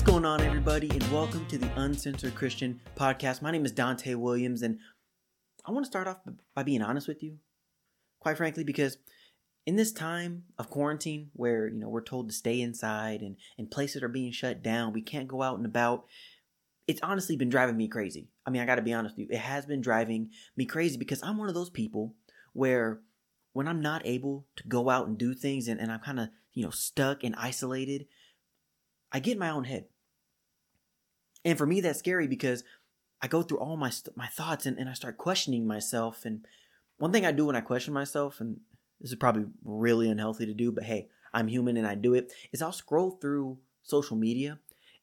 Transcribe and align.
What's 0.00 0.10
going 0.10 0.24
on, 0.24 0.40
everybody, 0.40 0.88
and 0.88 1.12
welcome 1.12 1.44
to 1.48 1.58
the 1.58 1.70
Uncensored 1.76 2.34
Christian 2.34 2.80
Podcast. 2.96 3.42
My 3.42 3.50
name 3.50 3.66
is 3.66 3.72
Dante 3.72 4.14
Williams, 4.14 4.62
and 4.62 4.78
I 5.66 5.72
want 5.72 5.84
to 5.84 5.90
start 5.90 6.08
off 6.08 6.16
by 6.54 6.62
being 6.62 6.80
honest 6.80 7.06
with 7.06 7.22
you, 7.22 7.36
quite 8.18 8.38
frankly, 8.38 8.64
because 8.64 8.96
in 9.66 9.76
this 9.76 9.92
time 9.92 10.44
of 10.56 10.70
quarantine 10.70 11.28
where 11.34 11.68
you 11.68 11.78
know 11.78 11.90
we're 11.90 12.00
told 12.00 12.30
to 12.30 12.34
stay 12.34 12.62
inside 12.62 13.20
and, 13.20 13.36
and 13.58 13.70
places 13.70 14.02
are 14.02 14.08
being 14.08 14.32
shut 14.32 14.62
down, 14.62 14.94
we 14.94 15.02
can't 15.02 15.28
go 15.28 15.42
out 15.42 15.58
and 15.58 15.66
about. 15.66 16.06
It's 16.88 17.02
honestly 17.02 17.36
been 17.36 17.50
driving 17.50 17.76
me 17.76 17.86
crazy. 17.86 18.30
I 18.46 18.50
mean, 18.50 18.62
I 18.62 18.66
got 18.66 18.76
to 18.76 18.82
be 18.82 18.94
honest 18.94 19.18
with 19.18 19.28
you, 19.28 19.34
it 19.36 19.40
has 19.40 19.66
been 19.66 19.82
driving 19.82 20.30
me 20.56 20.64
crazy 20.64 20.96
because 20.96 21.22
I'm 21.22 21.36
one 21.36 21.50
of 21.50 21.54
those 21.54 21.68
people 21.68 22.14
where 22.54 23.02
when 23.52 23.68
I'm 23.68 23.82
not 23.82 24.00
able 24.06 24.46
to 24.56 24.66
go 24.66 24.88
out 24.88 25.08
and 25.08 25.18
do 25.18 25.34
things 25.34 25.68
and, 25.68 25.78
and 25.78 25.92
I'm 25.92 26.00
kind 26.00 26.20
of, 26.20 26.30
you 26.54 26.64
know, 26.64 26.70
stuck 26.70 27.22
and 27.22 27.36
isolated, 27.36 28.06
I 29.12 29.20
get 29.20 29.32
in 29.32 29.38
my 29.38 29.50
own 29.50 29.64
head. 29.64 29.84
And 31.44 31.56
for 31.56 31.66
me, 31.66 31.80
that's 31.80 31.98
scary 31.98 32.26
because 32.26 32.64
I 33.22 33.28
go 33.28 33.42
through 33.42 33.58
all 33.58 33.76
my 33.76 33.92
my 34.16 34.26
thoughts 34.26 34.66
and, 34.66 34.78
and 34.78 34.88
I 34.88 34.94
start 34.94 35.18
questioning 35.18 35.66
myself. 35.66 36.24
And 36.24 36.46
one 36.98 37.12
thing 37.12 37.26
I 37.26 37.32
do 37.32 37.46
when 37.46 37.56
I 37.56 37.60
question 37.60 37.94
myself, 37.94 38.40
and 38.40 38.60
this 39.00 39.10
is 39.10 39.16
probably 39.16 39.46
really 39.64 40.10
unhealthy 40.10 40.46
to 40.46 40.54
do, 40.54 40.72
but 40.72 40.84
hey, 40.84 41.08
I'm 41.32 41.48
human 41.48 41.76
and 41.76 41.86
I 41.86 41.94
do 41.94 42.14
it, 42.14 42.32
is 42.52 42.62
I'll 42.62 42.72
scroll 42.72 43.12
through 43.12 43.58
social 43.82 44.16
media 44.16 44.58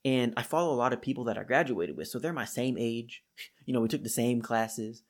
and 0.05 0.33
I 0.37 0.43
follow 0.43 0.73
a 0.73 0.75
lot 0.75 0.93
of 0.93 1.01
people 1.01 1.23
that 1.25 1.37
I 1.37 1.43
graduated 1.43 1.97
with. 1.97 2.07
So 2.07 2.19
they're 2.19 2.33
my 2.33 2.45
same 2.45 2.77
age. 2.77 3.23
You 3.65 3.73
know, 3.73 3.81
we 3.81 3.89
took 3.89 4.03
the 4.03 4.09
same 4.09 4.41
classes. 4.41 5.03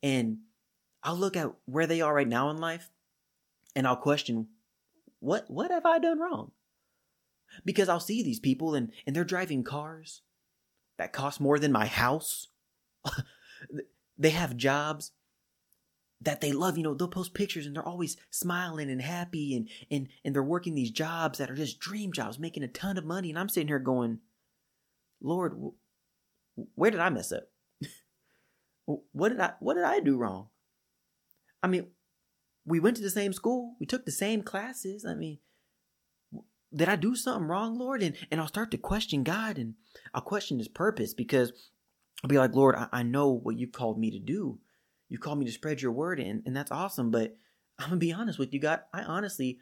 And 0.00 0.38
I'll 1.02 1.16
look 1.16 1.36
at 1.36 1.50
where 1.64 1.88
they 1.88 2.00
are 2.00 2.14
right 2.14 2.28
now 2.28 2.50
in 2.50 2.58
life 2.58 2.88
and 3.74 3.84
I'll 3.84 3.96
question 3.96 4.46
what 5.18 5.50
what 5.50 5.72
have 5.72 5.84
I 5.84 5.98
done 5.98 6.20
wrong? 6.20 6.52
Because 7.64 7.88
I'll 7.88 7.98
see 7.98 8.22
these 8.22 8.38
people 8.38 8.76
and, 8.76 8.92
and 9.04 9.16
they're 9.16 9.24
driving 9.24 9.64
cars 9.64 10.22
that 10.98 11.12
cost 11.12 11.40
more 11.40 11.58
than 11.58 11.72
my 11.72 11.86
house. 11.86 12.48
they 14.18 14.30
have 14.30 14.56
jobs 14.56 15.12
that 16.20 16.40
they 16.40 16.52
love. 16.52 16.76
You 16.76 16.84
know, 16.84 16.94
they'll 16.94 17.08
post 17.08 17.34
pictures 17.34 17.66
and 17.66 17.76
they're 17.76 17.86
always 17.86 18.16
smiling 18.30 18.90
and 18.90 19.02
happy 19.02 19.54
and, 19.54 19.68
and, 19.90 20.08
and 20.24 20.34
they're 20.34 20.42
working 20.42 20.74
these 20.74 20.90
jobs 20.90 21.38
that 21.38 21.50
are 21.50 21.54
just 21.54 21.78
dream 21.78 22.12
jobs, 22.12 22.38
making 22.38 22.62
a 22.62 22.68
ton 22.68 22.98
of 22.98 23.04
money. 23.04 23.30
And 23.30 23.38
I'm 23.38 23.48
sitting 23.48 23.68
here 23.68 23.78
going, 23.78 24.20
Lord, 25.20 25.56
where 26.74 26.90
did 26.90 27.00
I 27.00 27.10
mess 27.10 27.32
up? 27.32 27.48
what 29.12 29.30
did 29.30 29.40
I, 29.40 29.52
what 29.60 29.74
did 29.74 29.84
I 29.84 30.00
do 30.00 30.16
wrong? 30.16 30.48
I 31.62 31.68
mean, 31.68 31.88
we 32.64 32.80
went 32.80 32.96
to 32.96 33.02
the 33.02 33.10
same 33.10 33.32
school, 33.32 33.76
we 33.78 33.86
took 33.86 34.04
the 34.04 34.12
same 34.12 34.42
classes. 34.42 35.04
I 35.04 35.14
mean, 35.14 35.38
did 36.76 36.88
I 36.88 36.96
do 36.96 37.16
something 37.16 37.48
wrong, 37.48 37.78
Lord? 37.78 38.02
And 38.02 38.16
and 38.30 38.40
I'll 38.40 38.48
start 38.48 38.70
to 38.72 38.78
question 38.78 39.24
God 39.24 39.58
and 39.58 39.74
I'll 40.14 40.22
question 40.22 40.58
his 40.58 40.68
purpose 40.68 41.14
because 41.14 41.52
I'll 42.22 42.28
be 42.28 42.38
like, 42.38 42.54
Lord, 42.54 42.76
I, 42.76 42.88
I 42.92 43.02
know 43.02 43.30
what 43.30 43.56
you 43.56 43.66
called 43.66 43.98
me 43.98 44.10
to 44.10 44.18
do. 44.18 44.58
You 45.08 45.18
called 45.18 45.38
me 45.38 45.46
to 45.46 45.52
spread 45.52 45.82
your 45.82 45.92
word 45.92 46.20
and, 46.20 46.42
and 46.46 46.56
that's 46.56 46.72
awesome. 46.72 47.10
But 47.10 47.36
I'm 47.78 47.88
gonna 47.88 47.96
be 47.96 48.12
honest 48.12 48.38
with 48.38 48.52
you, 48.52 48.60
God. 48.60 48.80
I 48.92 49.02
honestly 49.02 49.58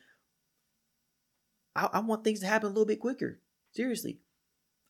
I, 1.77 1.89
I 1.95 2.01
want 2.01 2.25
things 2.25 2.41
to 2.41 2.47
happen 2.47 2.67
a 2.67 2.71
little 2.71 2.87
bit 2.87 3.01
quicker. 3.01 3.41
Seriously. 3.73 4.19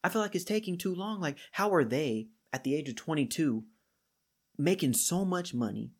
I 0.02 0.10
feel 0.10 0.20
like 0.20 0.34
it's 0.34 0.44
taking 0.44 0.76
too 0.76 0.94
long. 0.94 1.20
Like, 1.20 1.38
how 1.52 1.72
are 1.72 1.84
they 1.84 2.28
at 2.52 2.62
the 2.62 2.74
age 2.74 2.90
of 2.90 2.96
22 2.96 3.64
making 4.58 4.92
so 4.92 5.24
much 5.24 5.54
money? 5.54 5.92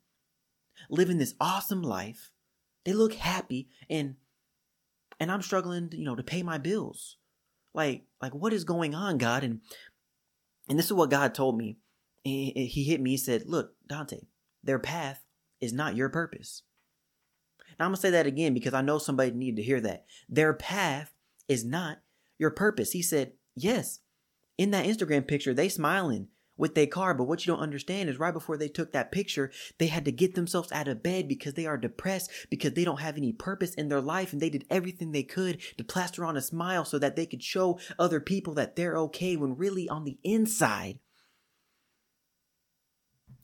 living 0.89 1.17
this 1.17 1.35
awesome 1.39 1.81
life. 1.81 2.31
They 2.83 2.93
look 2.93 3.13
happy 3.13 3.69
and 3.89 4.15
and 5.19 5.31
I'm 5.31 5.41
struggling, 5.41 5.89
you 5.91 6.05
know, 6.05 6.15
to 6.15 6.23
pay 6.23 6.43
my 6.43 6.57
bills. 6.57 7.17
Like 7.73 8.05
like 8.21 8.33
what 8.33 8.53
is 8.53 8.63
going 8.63 8.95
on, 8.95 9.17
God? 9.17 9.43
And 9.43 9.61
and 10.69 10.79
this 10.79 10.85
is 10.85 10.93
what 10.93 11.09
God 11.09 11.33
told 11.33 11.57
me. 11.57 11.77
He, 12.23 12.51
he 12.51 12.83
hit 12.85 13.01
me. 13.01 13.11
He 13.11 13.17
said, 13.17 13.43
"Look, 13.45 13.75
Dante, 13.87 14.21
their 14.63 14.79
path 14.79 15.23
is 15.61 15.73
not 15.73 15.95
your 15.95 16.09
purpose." 16.09 16.63
Now 17.77 17.85
I'm 17.85 17.91
gonna 17.91 17.97
say 17.97 18.11
that 18.11 18.25
again 18.25 18.53
because 18.53 18.73
I 18.73 18.81
know 18.81 18.97
somebody 18.97 19.31
needed 19.31 19.57
to 19.57 19.63
hear 19.63 19.81
that. 19.81 20.05
Their 20.29 20.53
path 20.53 21.13
is 21.47 21.65
not 21.65 21.99
your 22.37 22.51
purpose. 22.51 22.91
He 22.91 23.01
said, 23.01 23.33
"Yes." 23.55 23.99
In 24.57 24.71
that 24.71 24.85
Instagram 24.85 25.27
picture, 25.27 25.53
they 25.53 25.67
smiling 25.67 26.29
with 26.57 26.75
their 26.75 26.87
car. 26.87 27.13
But 27.13 27.25
what 27.25 27.45
you 27.45 27.53
don't 27.53 27.61
understand 27.61 28.09
is 28.09 28.19
right 28.19 28.33
before 28.33 28.57
they 28.57 28.67
took 28.67 28.91
that 28.93 29.11
picture, 29.11 29.51
they 29.77 29.87
had 29.87 30.05
to 30.05 30.11
get 30.11 30.35
themselves 30.35 30.71
out 30.71 30.87
of 30.87 31.03
bed 31.03 31.27
because 31.27 31.53
they 31.53 31.65
are 31.65 31.77
depressed, 31.77 32.31
because 32.49 32.73
they 32.73 32.85
don't 32.85 33.01
have 33.01 33.17
any 33.17 33.33
purpose 33.33 33.73
in 33.73 33.89
their 33.89 34.01
life. 34.01 34.33
And 34.33 34.41
they 34.41 34.49
did 34.49 34.65
everything 34.69 35.11
they 35.11 35.23
could 35.23 35.61
to 35.77 35.83
plaster 35.83 36.25
on 36.25 36.37
a 36.37 36.41
smile 36.41 36.85
so 36.85 36.99
that 36.99 37.15
they 37.15 37.25
could 37.25 37.43
show 37.43 37.79
other 37.99 38.19
people 38.19 38.53
that 38.55 38.75
they're 38.75 38.97
okay 38.97 39.35
when 39.35 39.55
really 39.57 39.89
on 39.89 40.03
the 40.03 40.17
inside, 40.23 40.99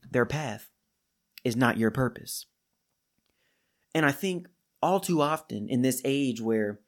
their 0.09 0.25
path 0.25 0.69
is 1.43 1.55
not 1.55 1.77
your 1.77 1.91
purpose. 1.91 2.45
And 3.93 4.05
I 4.05 4.11
think 4.11 4.47
all 4.81 4.99
too 4.99 5.21
often 5.21 5.69
in 5.69 5.81
this 5.81 6.01
age 6.03 6.41
where 6.41 6.79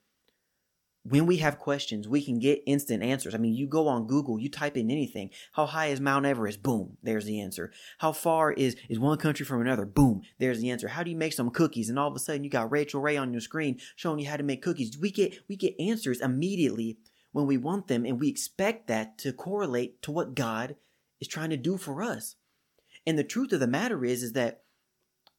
when 1.05 1.25
we 1.25 1.37
have 1.37 1.59
questions, 1.59 2.07
we 2.07 2.23
can 2.23 2.39
get 2.39 2.63
instant 2.65 3.03
answers. 3.03 3.35
I 3.35 3.37
mean, 3.37 3.55
you 3.55 3.67
go 3.67 3.89
on 3.89 4.07
Google, 4.07 4.39
you 4.39 4.49
type 4.49 4.77
in 4.77 4.89
anything. 4.89 5.31
How 5.51 5.65
high 5.65 5.87
is 5.87 5.99
Mount 5.99 6.25
Everest? 6.25 6.63
Boom, 6.63 6.97
there's 7.03 7.25
the 7.25 7.41
answer. 7.41 7.73
How 7.97 8.13
far 8.13 8.53
is, 8.53 8.77
is 8.87 8.99
one 8.99 9.17
country 9.17 9.45
from 9.45 9.59
another? 9.59 9.85
Boom, 9.85 10.21
there's 10.39 10.61
the 10.61 10.69
answer. 10.69 10.87
How 10.87 11.03
do 11.03 11.11
you 11.11 11.17
make 11.17 11.33
some 11.33 11.49
cookies? 11.49 11.89
And 11.89 11.99
all 11.99 12.07
of 12.07 12.15
a 12.15 12.19
sudden 12.19 12.43
you 12.43 12.49
got 12.49 12.71
Rachael 12.71 13.01
Ray 13.01 13.17
on 13.17 13.33
your 13.33 13.41
screen 13.41 13.79
showing 13.97 14.19
you 14.19 14.29
how 14.29 14.37
to 14.37 14.43
make 14.43 14.61
cookies. 14.61 14.97
We 14.97 15.11
get, 15.11 15.35
we 15.49 15.57
get 15.57 15.75
answers 15.77 16.21
immediately 16.21 16.97
when 17.33 17.47
we 17.47 17.57
want 17.57 17.87
them 17.87 18.05
and 18.05 18.19
we 18.19 18.29
expect 18.29 18.87
that 18.87 19.17
to 19.19 19.33
correlate 19.33 20.01
to 20.03 20.11
what 20.11 20.35
God 20.35 20.77
is 21.19 21.27
trying 21.27 21.49
to 21.49 21.57
do 21.57 21.77
for 21.77 22.01
us. 22.01 22.35
And 23.05 23.19
the 23.19 23.25
truth 23.25 23.51
of 23.51 23.59
the 23.59 23.67
matter 23.67 24.05
is, 24.05 24.23
is 24.23 24.31
that 24.33 24.61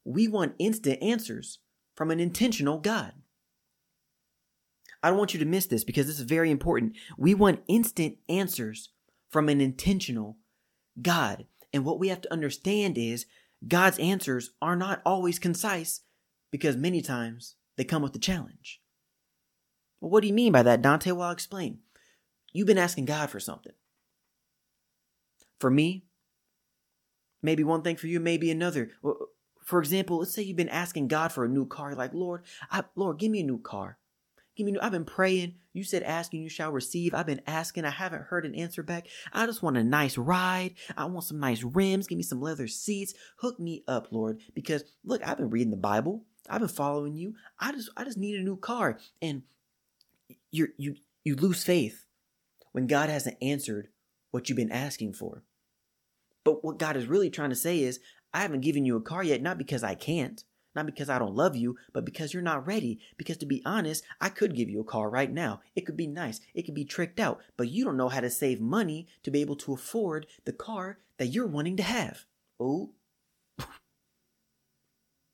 we 0.05 0.29
want 0.29 0.57
instant 0.59 1.03
answers 1.03 1.61
from 1.95 2.11
an 2.11 2.21
intentional 2.21 2.79
God. 2.79 3.15
I 5.05 5.09
don't 5.09 5.19
want 5.19 5.35
you 5.35 5.41
to 5.41 5.45
miss 5.45 5.67
this 5.67 5.85
because 5.85 6.07
this 6.07 6.19
is 6.19 6.25
very 6.25 6.51
important. 6.51 6.97
We 7.19 7.35
want 7.35 7.63
instant 7.69 8.17
answers 8.27 8.89
from 9.29 9.51
an 9.51 9.61
intentional 9.61 10.39
God. 11.03 11.45
And 11.75 11.85
what 11.85 11.99
we 11.99 12.09
have 12.09 12.23
to 12.23 12.33
understand 12.33 12.97
is 12.97 13.27
God's 13.69 13.99
answers 13.99 14.53
are 14.63 14.77
not 14.77 15.03
always 15.05 15.39
concise 15.39 16.01
because 16.51 16.75
many 16.75 17.03
times 17.03 17.57
they 17.77 17.85
come 17.85 18.01
with 18.01 18.17
a 18.17 18.19
challenge. 18.19 18.81
Well, 20.01 20.11
what 20.11 20.23
do 20.23 20.29
you 20.29 20.33
mean 20.33 20.53
by 20.53 20.63
that, 20.63 20.81
Dante? 20.81 21.11
Well, 21.11 21.27
I'll 21.27 21.33
explain. 21.33 21.81
You've 22.55 22.67
been 22.67 22.79
asking 22.79 23.05
God 23.05 23.29
for 23.29 23.41
something. 23.41 23.75
For 25.61 25.71
me, 25.71 26.07
maybe 27.43 27.63
one 27.63 27.83
thing 27.83 27.97
for 27.97 28.07
you, 28.07 28.21
maybe 28.21 28.51
another. 28.51 28.93
For 29.63 29.81
example, 29.81 30.21
let's 30.21 30.33
say 30.33 30.41
you've 30.41 30.57
been 30.57 30.71
asking 30.71 31.09
God 31.09 31.31
for 31.31 31.45
a 31.45 31.49
new 31.49 31.67
car. 31.67 31.91
You're 31.91 31.99
like, 31.99 32.15
Lord, 32.15 32.45
I, 32.71 32.85
Lord, 32.97 33.19
give 33.19 33.31
me 33.31 33.41
a 33.41 33.45
new 33.45 33.59
car. 33.59 33.99
Give 34.57 34.67
me, 34.67 34.73
new. 34.73 34.81
I've 34.81 34.93
been 34.93 35.05
praying. 35.05 35.55
You 35.73 35.83
said 35.83 36.03
asking, 36.03 36.43
you 36.43 36.49
shall 36.49 36.71
receive. 36.71 37.15
I've 37.15 37.27
been 37.27 37.41
asking. 37.47 37.85
I 37.85 37.91
haven't 37.91 38.23
heard 38.23 38.47
an 38.47 38.55
answer 38.55 38.83
back. 38.83 39.09
I 39.33 39.47
just 39.47 39.63
want 39.63 39.77
a 39.77 39.83
nice 39.85 40.17
ride. 40.17 40.75
I 40.97 41.07
want 41.07 41.25
some 41.25 41.41
nice 41.41 41.63
rims. 41.63 42.07
Give 42.07 42.17
me 42.17 42.23
some 42.23 42.41
leather 42.41 42.69
seats. 42.69 43.15
Hook 43.39 43.59
me 43.59 43.83
up, 43.89 44.09
Lord. 44.13 44.41
Because 44.55 44.85
look, 45.05 45.27
I've 45.27 45.39
been 45.39 45.51
reading 45.51 45.71
the 45.71 45.77
Bible. 45.77 46.25
I've 46.49 46.61
been 46.61 46.69
following 46.69 47.15
you. 47.15 47.35
I 47.59 47.73
just, 47.73 47.91
I 47.97 48.05
just 48.05 48.19
need 48.19 48.37
a 48.37 48.43
new 48.45 48.57
car. 48.57 48.99
And 49.21 49.43
you, 50.51 50.69
you, 50.77 50.97
you 51.25 51.35
lose 51.35 51.65
faith 51.65 52.05
when 52.73 52.87
God 52.87 53.09
hasn't 53.09 53.39
answered 53.43 53.89
what 54.31 54.49
you've 54.49 54.57
been 54.57 54.71
asking 54.71 55.15
for. 55.15 55.43
But 56.45 56.65
what 56.65 56.79
God 56.79 56.97
is 56.97 57.07
really 57.07 57.31
trying 57.31 57.51
to 57.51 57.57
say 57.57 57.81
is, 57.81 57.99
I 58.33 58.41
haven't 58.43 58.63
given 58.63 58.85
you 58.85 58.97
a 58.97 59.01
car 59.01 59.23
yet, 59.23 59.43
not 59.43 59.59
because 59.59 59.85
I 59.85 59.95
can't, 59.95 60.43
not 60.75 60.87
because 60.87 61.09
I 61.09 61.19
don't 61.19 61.35
love 61.35 61.57
you, 61.57 61.77
but 61.93 62.05
because 62.05 62.33
you're 62.33 62.43
not 62.43 62.67
ready. 62.67 62.99
Because 63.17 63.37
to 63.39 63.47
be 63.47 63.63
honest, 63.65 64.05
I 64.21 64.29
could 64.29 64.55
give 64.55 64.69
you 64.69 64.81
a 64.81 64.85
car 64.85 65.09
right 65.09 65.33
now. 65.33 65.61
It 65.75 65.83
could 65.83 65.97
be 65.97 66.07
nice. 66.07 66.41
It 66.55 66.63
could 66.63 66.75
be 66.75 66.85
tricked 66.85 67.21
out, 67.21 67.41
but 67.57 67.69
you 67.69 67.85
don't 67.85 67.97
know 67.97 68.09
how 68.09 68.21
to 68.21 68.31
save 68.31 68.61
money 68.61 69.07
to 69.23 69.31
be 69.31 69.41
able 69.41 69.57
to 69.57 69.73
afford 69.73 70.27
the 70.45 70.53
car 70.53 70.99
that 71.19 71.29
you're 71.29 71.47
wanting 71.47 71.77
to 71.77 71.83
have. 71.83 72.25
Oh. 72.59 72.91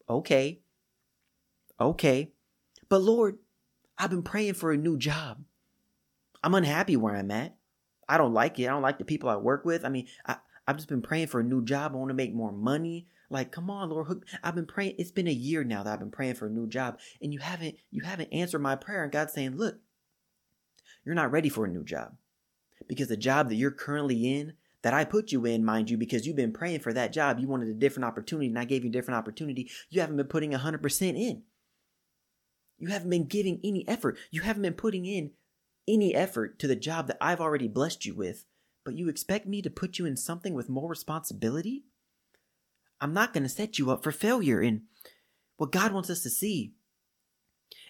okay. 0.08 0.60
Okay. 1.80 2.32
But 2.88 3.02
Lord, 3.02 3.38
I've 3.96 4.10
been 4.10 4.22
praying 4.22 4.54
for 4.54 4.72
a 4.72 4.76
new 4.76 4.98
job. 4.98 5.44
I'm 6.42 6.54
unhappy 6.54 6.96
where 6.96 7.14
I'm 7.14 7.30
at. 7.30 7.56
I 8.08 8.18
don't 8.18 8.34
like 8.34 8.58
it. 8.58 8.64
I 8.64 8.70
don't 8.70 8.82
like 8.82 8.98
the 8.98 9.04
people 9.04 9.28
I 9.28 9.36
work 9.36 9.64
with. 9.64 9.84
I 9.84 9.88
mean, 9.88 10.08
I, 10.26 10.36
I've 10.66 10.76
just 10.76 10.88
been 10.88 11.02
praying 11.02 11.28
for 11.28 11.40
a 11.40 11.44
new 11.44 11.64
job. 11.64 11.92
I 11.92 11.96
want 11.96 12.10
to 12.10 12.14
make 12.14 12.34
more 12.34 12.52
money. 12.52 13.06
Like, 13.30 13.52
come 13.52 13.70
on, 13.70 13.90
Lord, 13.90 14.08
hook. 14.08 14.26
I've 14.42 14.56
been 14.56 14.66
praying. 14.66 14.96
It's 14.98 15.12
been 15.12 15.28
a 15.28 15.32
year 15.32 15.62
now 15.62 15.84
that 15.84 15.92
I've 15.92 16.00
been 16.00 16.10
praying 16.10 16.34
for 16.34 16.46
a 16.46 16.50
new 16.50 16.66
job, 16.66 16.98
and 17.22 17.32
you 17.32 17.38
haven't 17.38 17.76
you 17.90 18.02
haven't 18.02 18.32
answered 18.32 18.58
my 18.58 18.74
prayer. 18.74 19.04
And 19.04 19.12
God's 19.12 19.32
saying, 19.32 19.56
look, 19.56 19.76
you're 21.04 21.14
not 21.14 21.30
ready 21.30 21.48
for 21.48 21.64
a 21.64 21.68
new 21.68 21.84
job 21.84 22.16
because 22.88 23.08
the 23.08 23.16
job 23.16 23.48
that 23.48 23.54
you're 23.54 23.70
currently 23.70 24.34
in, 24.34 24.54
that 24.82 24.94
I 24.94 25.04
put 25.04 25.30
you 25.30 25.44
in, 25.44 25.64
mind 25.64 25.90
you, 25.90 25.96
because 25.96 26.26
you've 26.26 26.36
been 26.36 26.52
praying 26.52 26.80
for 26.80 26.92
that 26.92 27.12
job, 27.12 27.38
you 27.38 27.46
wanted 27.46 27.68
a 27.68 27.74
different 27.74 28.06
opportunity, 28.06 28.48
and 28.48 28.58
I 28.58 28.64
gave 28.64 28.82
you 28.82 28.90
a 28.90 28.92
different 28.92 29.18
opportunity. 29.18 29.70
You 29.90 30.00
haven't 30.00 30.16
been 30.16 30.26
putting 30.26 30.50
hundred 30.52 30.82
percent 30.82 31.16
in. 31.16 31.42
You 32.78 32.88
haven't 32.88 33.10
been 33.10 33.26
giving 33.26 33.60
any 33.62 33.86
effort. 33.86 34.18
You 34.30 34.40
haven't 34.40 34.62
been 34.62 34.72
putting 34.72 35.06
in 35.06 35.32
any 35.86 36.14
effort 36.14 36.58
to 36.58 36.66
the 36.66 36.76
job 36.76 37.06
that 37.06 37.18
I've 37.20 37.40
already 37.40 37.68
blessed 37.68 38.06
you 38.06 38.14
with, 38.14 38.44
but 38.84 38.94
you 38.94 39.08
expect 39.08 39.46
me 39.46 39.62
to 39.62 39.70
put 39.70 39.98
you 39.98 40.06
in 40.06 40.16
something 40.16 40.54
with 40.54 40.68
more 40.68 40.88
responsibility? 40.88 41.84
I'm 43.00 43.14
not 43.14 43.32
going 43.32 43.42
to 43.44 43.48
set 43.48 43.78
you 43.78 43.90
up 43.90 44.02
for 44.02 44.12
failure. 44.12 44.60
And 44.60 44.82
what 45.56 45.72
God 45.72 45.92
wants 45.92 46.10
us 46.10 46.22
to 46.22 46.30
see 46.30 46.72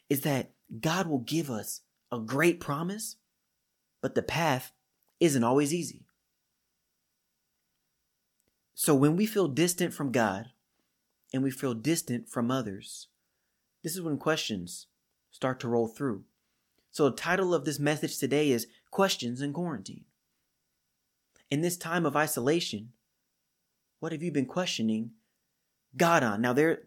is 0.09 0.23
that 0.23 0.53
God 0.81 1.07
will 1.07 1.19
give 1.19 1.51
us 1.51 1.81
a 2.12 2.19
great 2.19 2.61
promise, 2.61 3.17
but 4.01 4.15
the 4.15 4.23
path 4.23 4.73
isn't 5.19 5.45
always 5.45 5.75
easy. 5.75 6.05
So 8.75 8.95
when 8.95 9.17
we 9.17 9.27
feel 9.27 9.49
distant 9.49 9.93
from 9.93 10.11
God 10.11 10.47
and 11.35 11.43
we 11.43 11.51
feel 11.51 11.75
distant 11.75 12.29
from 12.29 12.51
others, 12.51 13.09
this 13.83 13.95
is 13.95 14.01
when 14.01 14.17
questions 14.17 14.87
start 15.31 15.61
to 15.61 15.69
roll 15.69 15.87
through. 15.87 16.25
So 16.91 17.09
the 17.09 17.17
title 17.17 17.55
of 17.55 17.65
this 17.65 17.79
message 17.79 18.19
today 18.19 18.51
is 18.51 18.67
Questions 18.91 19.41
in 19.41 19.53
Quarantine. 19.53 20.05
In 21.51 21.61
this 21.61 21.77
time 21.77 22.05
of 22.06 22.17
isolation, 22.17 22.93
what 24.00 24.12
have 24.12 24.23
you 24.23 24.32
been 24.32 24.47
questioning 24.47 25.12
God 25.97 26.23
on? 26.23 26.41
Now 26.41 26.52
there 26.52 26.81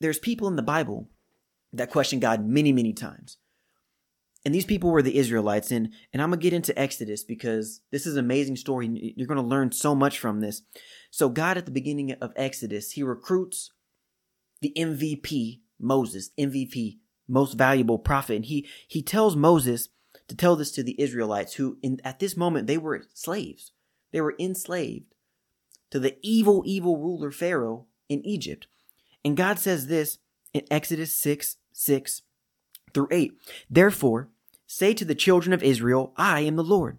there's 0.00 0.18
people 0.18 0.48
in 0.48 0.56
the 0.56 0.62
Bible 0.62 1.08
that 1.72 1.90
question 1.90 2.20
God 2.20 2.44
many, 2.46 2.72
many 2.72 2.92
times. 2.92 3.38
And 4.44 4.54
these 4.54 4.64
people 4.64 4.90
were 4.90 5.02
the 5.02 5.18
Israelites. 5.18 5.70
And, 5.70 5.92
and 6.12 6.22
I'm 6.22 6.30
going 6.30 6.38
to 6.38 6.42
get 6.42 6.52
into 6.52 6.78
Exodus 6.78 7.24
because 7.24 7.80
this 7.90 8.06
is 8.06 8.16
an 8.16 8.24
amazing 8.24 8.56
story. 8.56 9.14
You're 9.16 9.26
going 9.26 9.36
to 9.36 9.42
learn 9.42 9.72
so 9.72 9.94
much 9.94 10.18
from 10.18 10.40
this. 10.40 10.62
So, 11.10 11.28
God, 11.28 11.58
at 11.58 11.66
the 11.66 11.72
beginning 11.72 12.12
of 12.12 12.32
Exodus, 12.36 12.92
he 12.92 13.02
recruits 13.02 13.72
the 14.60 14.72
MVP, 14.76 15.60
Moses, 15.80 16.30
MVP, 16.38 16.98
most 17.26 17.58
valuable 17.58 17.98
prophet. 17.98 18.36
And 18.36 18.44
he, 18.44 18.66
he 18.86 19.02
tells 19.02 19.34
Moses 19.34 19.88
to 20.28 20.36
tell 20.36 20.56
this 20.56 20.70
to 20.72 20.82
the 20.82 21.00
Israelites, 21.00 21.54
who 21.54 21.78
in, 21.82 22.00
at 22.04 22.20
this 22.20 22.36
moment, 22.36 22.68
they 22.68 22.78
were 22.78 23.02
slaves. 23.14 23.72
They 24.12 24.20
were 24.20 24.36
enslaved 24.38 25.14
to 25.90 25.98
the 25.98 26.16
evil, 26.22 26.62
evil 26.66 26.98
ruler 26.98 27.30
Pharaoh 27.30 27.86
in 28.08 28.24
Egypt. 28.24 28.66
And 29.24 29.36
God 29.36 29.58
says 29.58 29.86
this 29.86 30.18
in 30.52 30.62
Exodus 30.70 31.12
6 31.18 31.56
6 31.72 32.22
through 32.92 33.08
8. 33.10 33.32
Therefore, 33.70 34.28
say 34.66 34.94
to 34.94 35.04
the 35.04 35.14
children 35.14 35.52
of 35.52 35.62
Israel, 35.62 36.12
I 36.16 36.40
am 36.40 36.56
the 36.56 36.64
Lord. 36.64 36.98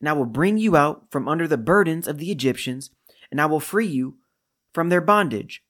And 0.00 0.08
I 0.08 0.12
will 0.12 0.26
bring 0.26 0.58
you 0.58 0.76
out 0.76 1.06
from 1.10 1.28
under 1.28 1.48
the 1.48 1.56
burdens 1.56 2.06
of 2.06 2.18
the 2.18 2.30
Egyptians, 2.30 2.90
and 3.30 3.40
I 3.40 3.46
will 3.46 3.60
free 3.60 3.86
you 3.86 4.16
from 4.72 4.88
their 4.88 5.00
bondage. 5.00 5.62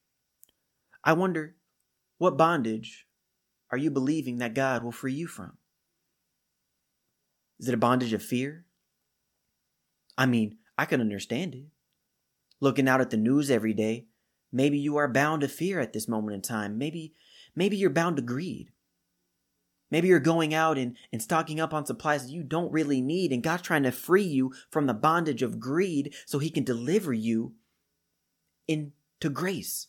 I 1.04 1.12
wonder, 1.12 1.54
what 2.18 2.36
bondage 2.36 3.06
are 3.70 3.78
you 3.78 3.90
believing 3.90 4.38
that 4.38 4.54
God 4.54 4.82
will 4.82 4.92
free 4.92 5.12
you 5.12 5.26
from? 5.26 5.58
Is 7.58 7.68
it 7.68 7.74
a 7.74 7.78
bondage 7.78 8.12
of 8.12 8.22
fear? 8.22 8.64
I 10.16 10.26
mean, 10.26 10.58
I 10.78 10.84
can 10.86 11.00
understand 11.00 11.54
it. 11.54 11.64
Looking 12.64 12.88
out 12.88 13.02
at 13.02 13.10
the 13.10 13.18
news 13.18 13.50
every 13.50 13.74
day, 13.74 14.06
maybe 14.50 14.78
you 14.78 14.96
are 14.96 15.06
bound 15.06 15.42
to 15.42 15.48
fear 15.48 15.80
at 15.80 15.92
this 15.92 16.08
moment 16.08 16.34
in 16.34 16.40
time. 16.40 16.78
Maybe 16.78 17.12
maybe 17.54 17.76
you're 17.76 17.90
bound 17.90 18.16
to 18.16 18.22
greed. 18.22 18.70
Maybe 19.90 20.08
you're 20.08 20.18
going 20.18 20.54
out 20.54 20.78
and, 20.78 20.96
and 21.12 21.20
stocking 21.20 21.60
up 21.60 21.74
on 21.74 21.84
supplies 21.84 22.24
that 22.24 22.32
you 22.32 22.42
don't 22.42 22.72
really 22.72 23.02
need, 23.02 23.32
and 23.32 23.42
God's 23.42 23.64
trying 23.64 23.82
to 23.82 23.92
free 23.92 24.22
you 24.22 24.54
from 24.70 24.86
the 24.86 24.94
bondage 24.94 25.42
of 25.42 25.60
greed 25.60 26.14
so 26.24 26.38
He 26.38 26.48
can 26.48 26.64
deliver 26.64 27.12
you 27.12 27.52
into 28.66 29.28
grace, 29.30 29.88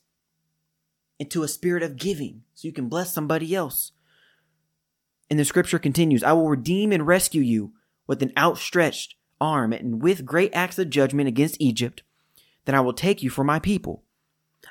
into 1.17 1.43
a 1.43 1.47
spirit 1.47 1.81
of 1.81 1.95
giving, 1.95 2.41
so 2.55 2.67
you 2.67 2.73
can 2.73 2.89
bless 2.89 3.13
somebody 3.13 3.55
else. 3.55 3.93
And 5.29 5.39
the 5.39 5.45
scripture 5.45 5.79
continues 5.79 6.25
I 6.25 6.33
will 6.33 6.49
redeem 6.49 6.91
and 6.91 7.07
rescue 7.07 7.41
you 7.41 7.71
with 8.05 8.21
an 8.21 8.33
outstretched 8.37 9.15
arm 9.39 9.71
and 9.71 10.03
with 10.03 10.25
great 10.25 10.53
acts 10.53 10.77
of 10.77 10.89
judgment 10.89 11.29
against 11.29 11.55
Egypt. 11.61 12.03
Then 12.65 12.75
I 12.75 12.81
will 12.81 12.93
take 12.93 13.23
you 13.23 13.29
for 13.29 13.43
my 13.43 13.59
people 13.59 14.03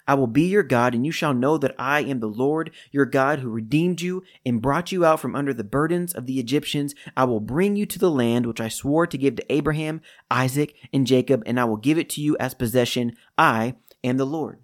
I 0.06 0.14
will 0.14 0.26
be 0.26 0.42
your 0.42 0.62
God, 0.62 0.94
and 0.94 1.04
you 1.06 1.12
shall 1.12 1.34
know 1.34 1.58
that 1.58 1.74
I 1.78 2.00
am 2.00 2.20
the 2.20 2.26
Lord 2.26 2.70
your 2.90 3.06
God 3.06 3.38
who 3.38 3.48
redeemed 3.48 4.00
you 4.00 4.22
and 4.44 4.62
brought 4.62 4.92
you 4.92 5.04
out 5.04 5.20
from 5.20 5.34
under 5.34 5.54
the 5.54 5.64
burdens 5.64 6.12
of 6.12 6.26
the 6.26 6.38
Egyptians. 6.38 6.94
I 7.16 7.24
will 7.24 7.40
bring 7.40 7.76
you 7.76 7.86
to 7.86 7.98
the 7.98 8.10
land 8.10 8.46
which 8.46 8.60
I 8.60 8.68
swore 8.68 9.06
to 9.06 9.18
give 9.18 9.36
to 9.36 9.52
Abraham, 9.52 10.00
Isaac, 10.30 10.74
and 10.92 11.06
Jacob, 11.06 11.42
and 11.46 11.58
I 11.58 11.64
will 11.64 11.76
give 11.76 11.98
it 11.98 12.10
to 12.10 12.20
you 12.20 12.36
as 12.38 12.54
possession. 12.54 13.16
I 13.38 13.76
am 14.02 14.16
the 14.16 14.26
Lord. 14.26 14.60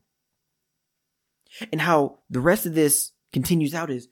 And 1.73 1.81
how 1.81 2.19
the 2.29 2.41
rest 2.41 2.67
of 2.67 2.75
this 2.75 3.13
continues 3.33 3.75
out 3.75 3.91
is 3.91 4.09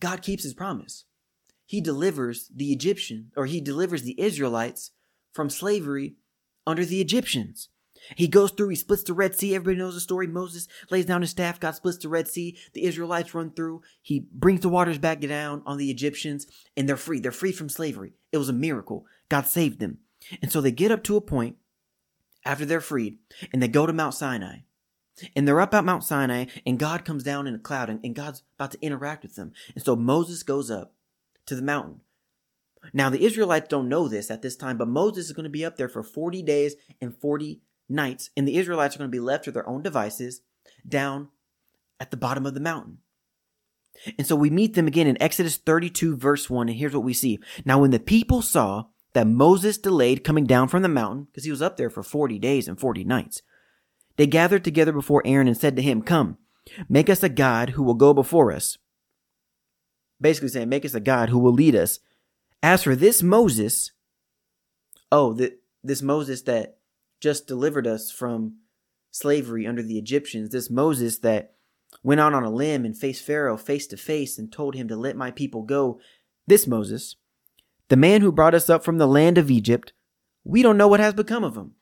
God 0.00 0.22
keeps 0.22 0.42
his 0.42 0.54
promise. 0.54 1.04
He 1.64 1.80
delivers 1.80 2.50
the 2.54 2.72
Egyptian, 2.72 3.32
or 3.36 3.46
he 3.46 3.60
delivers 3.60 4.02
the 4.02 4.20
Israelites 4.20 4.92
from 5.32 5.50
slavery 5.50 6.14
under 6.66 6.84
the 6.84 7.00
Egyptians. 7.00 7.68
He 8.14 8.28
goes 8.28 8.52
through, 8.52 8.68
he 8.68 8.76
splits 8.76 9.02
the 9.02 9.12
Red 9.12 9.36
Sea. 9.36 9.54
Everybody 9.54 9.78
knows 9.78 9.94
the 9.94 10.00
story. 10.00 10.26
Moses 10.26 10.68
lays 10.90 11.06
down 11.06 11.22
his 11.22 11.30
staff, 11.30 11.58
God 11.58 11.72
splits 11.72 11.98
the 11.98 12.08
Red 12.08 12.28
Sea. 12.28 12.56
The 12.72 12.84
Israelites 12.84 13.34
run 13.34 13.50
through. 13.50 13.82
He 14.00 14.26
brings 14.32 14.60
the 14.60 14.68
waters 14.68 14.98
back 14.98 15.20
down 15.20 15.62
on 15.66 15.78
the 15.78 15.90
Egyptians, 15.90 16.46
and 16.76 16.88
they're 16.88 16.96
free. 16.96 17.20
They're 17.20 17.32
free 17.32 17.52
from 17.52 17.68
slavery. 17.68 18.12
It 18.32 18.38
was 18.38 18.48
a 18.48 18.54
miracle. 18.54 19.06
God 19.28 19.46
saved 19.46 19.80
them. 19.80 19.98
And 20.40 20.52
so 20.52 20.60
they 20.60 20.70
get 20.70 20.92
up 20.92 21.02
to 21.04 21.16
a 21.16 21.20
point 21.20 21.56
after 22.44 22.64
they're 22.64 22.80
freed, 22.80 23.18
and 23.52 23.62
they 23.62 23.68
go 23.68 23.86
to 23.86 23.92
Mount 23.92 24.14
Sinai. 24.14 24.58
And 25.34 25.48
they're 25.48 25.60
up 25.60 25.74
at 25.74 25.84
Mount 25.84 26.04
Sinai, 26.04 26.44
and 26.66 26.78
God 26.78 27.04
comes 27.04 27.22
down 27.22 27.46
in 27.46 27.54
a 27.54 27.58
cloud, 27.58 27.88
and, 27.88 28.00
and 28.04 28.14
God's 28.14 28.42
about 28.58 28.72
to 28.72 28.82
interact 28.82 29.22
with 29.22 29.34
them. 29.34 29.52
And 29.74 29.82
so 29.82 29.96
Moses 29.96 30.42
goes 30.42 30.70
up 30.70 30.92
to 31.46 31.54
the 31.54 31.62
mountain. 31.62 32.02
Now, 32.92 33.10
the 33.10 33.24
Israelites 33.24 33.68
don't 33.68 33.88
know 33.88 34.08
this 34.08 34.30
at 34.30 34.42
this 34.42 34.56
time, 34.56 34.76
but 34.76 34.88
Moses 34.88 35.26
is 35.26 35.32
going 35.32 35.44
to 35.44 35.50
be 35.50 35.64
up 35.64 35.76
there 35.76 35.88
for 35.88 36.02
40 36.02 36.42
days 36.42 36.76
and 37.00 37.16
40 37.16 37.60
nights, 37.88 38.30
and 38.36 38.46
the 38.46 38.56
Israelites 38.56 38.94
are 38.94 38.98
going 38.98 39.10
to 39.10 39.14
be 39.14 39.20
left 39.20 39.44
to 39.44 39.52
their 39.52 39.68
own 39.68 39.82
devices 39.82 40.40
down 40.86 41.28
at 42.00 42.10
the 42.10 42.16
bottom 42.16 42.46
of 42.46 42.54
the 42.54 42.60
mountain. 42.60 42.98
And 44.18 44.26
so 44.26 44.36
we 44.36 44.50
meet 44.50 44.74
them 44.74 44.86
again 44.86 45.06
in 45.06 45.20
Exodus 45.22 45.56
32, 45.56 46.16
verse 46.16 46.50
1, 46.50 46.68
and 46.68 46.78
here's 46.78 46.94
what 46.94 47.04
we 47.04 47.14
see. 47.14 47.38
Now, 47.64 47.80
when 47.80 47.90
the 47.90 48.00
people 48.00 48.42
saw 48.42 48.86
that 49.14 49.26
Moses 49.26 49.78
delayed 49.78 50.24
coming 50.24 50.44
down 50.44 50.68
from 50.68 50.82
the 50.82 50.88
mountain, 50.88 51.24
because 51.24 51.44
he 51.44 51.50
was 51.50 51.62
up 51.62 51.76
there 51.76 51.90
for 51.90 52.02
40 52.02 52.38
days 52.38 52.68
and 52.68 52.78
40 52.78 53.04
nights, 53.04 53.42
they 54.16 54.26
gathered 54.26 54.64
together 54.64 54.92
before 54.92 55.22
Aaron 55.24 55.48
and 55.48 55.56
said 55.56 55.76
to 55.76 55.82
him, 55.82 56.02
Come, 56.02 56.38
make 56.88 57.08
us 57.08 57.22
a 57.22 57.28
God 57.28 57.70
who 57.70 57.82
will 57.82 57.94
go 57.94 58.12
before 58.12 58.52
us. 58.52 58.76
Basically 60.20 60.48
saying, 60.48 60.68
Make 60.68 60.84
us 60.84 60.94
a 60.94 61.00
God 61.00 61.28
who 61.28 61.38
will 61.38 61.52
lead 61.52 61.74
us. 61.74 62.00
As 62.62 62.82
for 62.82 62.96
this 62.96 63.22
Moses, 63.22 63.92
oh, 65.12 65.34
the, 65.34 65.56
this 65.84 66.02
Moses 66.02 66.42
that 66.42 66.78
just 67.20 67.46
delivered 67.46 67.86
us 67.86 68.10
from 68.10 68.58
slavery 69.10 69.66
under 69.66 69.82
the 69.82 69.98
Egyptians, 69.98 70.50
this 70.50 70.70
Moses 70.70 71.18
that 71.18 71.54
went 72.02 72.20
out 72.20 72.34
on 72.34 72.44
a 72.44 72.50
limb 72.50 72.84
and 72.84 72.96
faced 72.96 73.24
Pharaoh 73.24 73.56
face 73.56 73.86
to 73.88 73.96
face 73.96 74.38
and 74.38 74.52
told 74.52 74.74
him 74.74 74.88
to 74.88 74.96
let 74.96 75.16
my 75.16 75.30
people 75.30 75.62
go, 75.62 75.98
this 76.46 76.66
Moses, 76.66 77.16
the 77.88 77.96
man 77.96 78.20
who 78.20 78.30
brought 78.30 78.54
us 78.54 78.68
up 78.68 78.84
from 78.84 78.98
the 78.98 79.06
land 79.06 79.38
of 79.38 79.50
Egypt, 79.50 79.92
we 80.44 80.62
don't 80.62 80.76
know 80.76 80.88
what 80.88 81.00
has 81.00 81.14
become 81.14 81.44
of 81.44 81.56
him. 81.56 81.72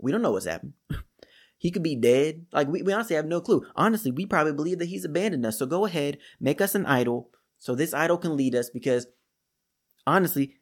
We 0.00 0.12
don't 0.12 0.22
know 0.22 0.32
what's 0.32 0.46
happened. 0.46 0.72
he 1.58 1.70
could 1.70 1.82
be 1.82 1.96
dead. 1.96 2.46
Like, 2.52 2.68
we, 2.68 2.82
we 2.82 2.92
honestly 2.92 3.16
have 3.16 3.26
no 3.26 3.40
clue. 3.40 3.66
Honestly, 3.76 4.10
we 4.10 4.26
probably 4.26 4.54
believe 4.54 4.78
that 4.78 4.88
he's 4.88 5.04
abandoned 5.04 5.44
us. 5.44 5.58
So 5.58 5.66
go 5.66 5.84
ahead, 5.84 6.18
make 6.40 6.60
us 6.60 6.74
an 6.74 6.86
idol 6.86 7.30
so 7.58 7.74
this 7.74 7.92
idol 7.92 8.16
can 8.16 8.36
lead 8.36 8.54
us 8.54 8.70
because 8.70 9.06
honestly, 10.06 10.56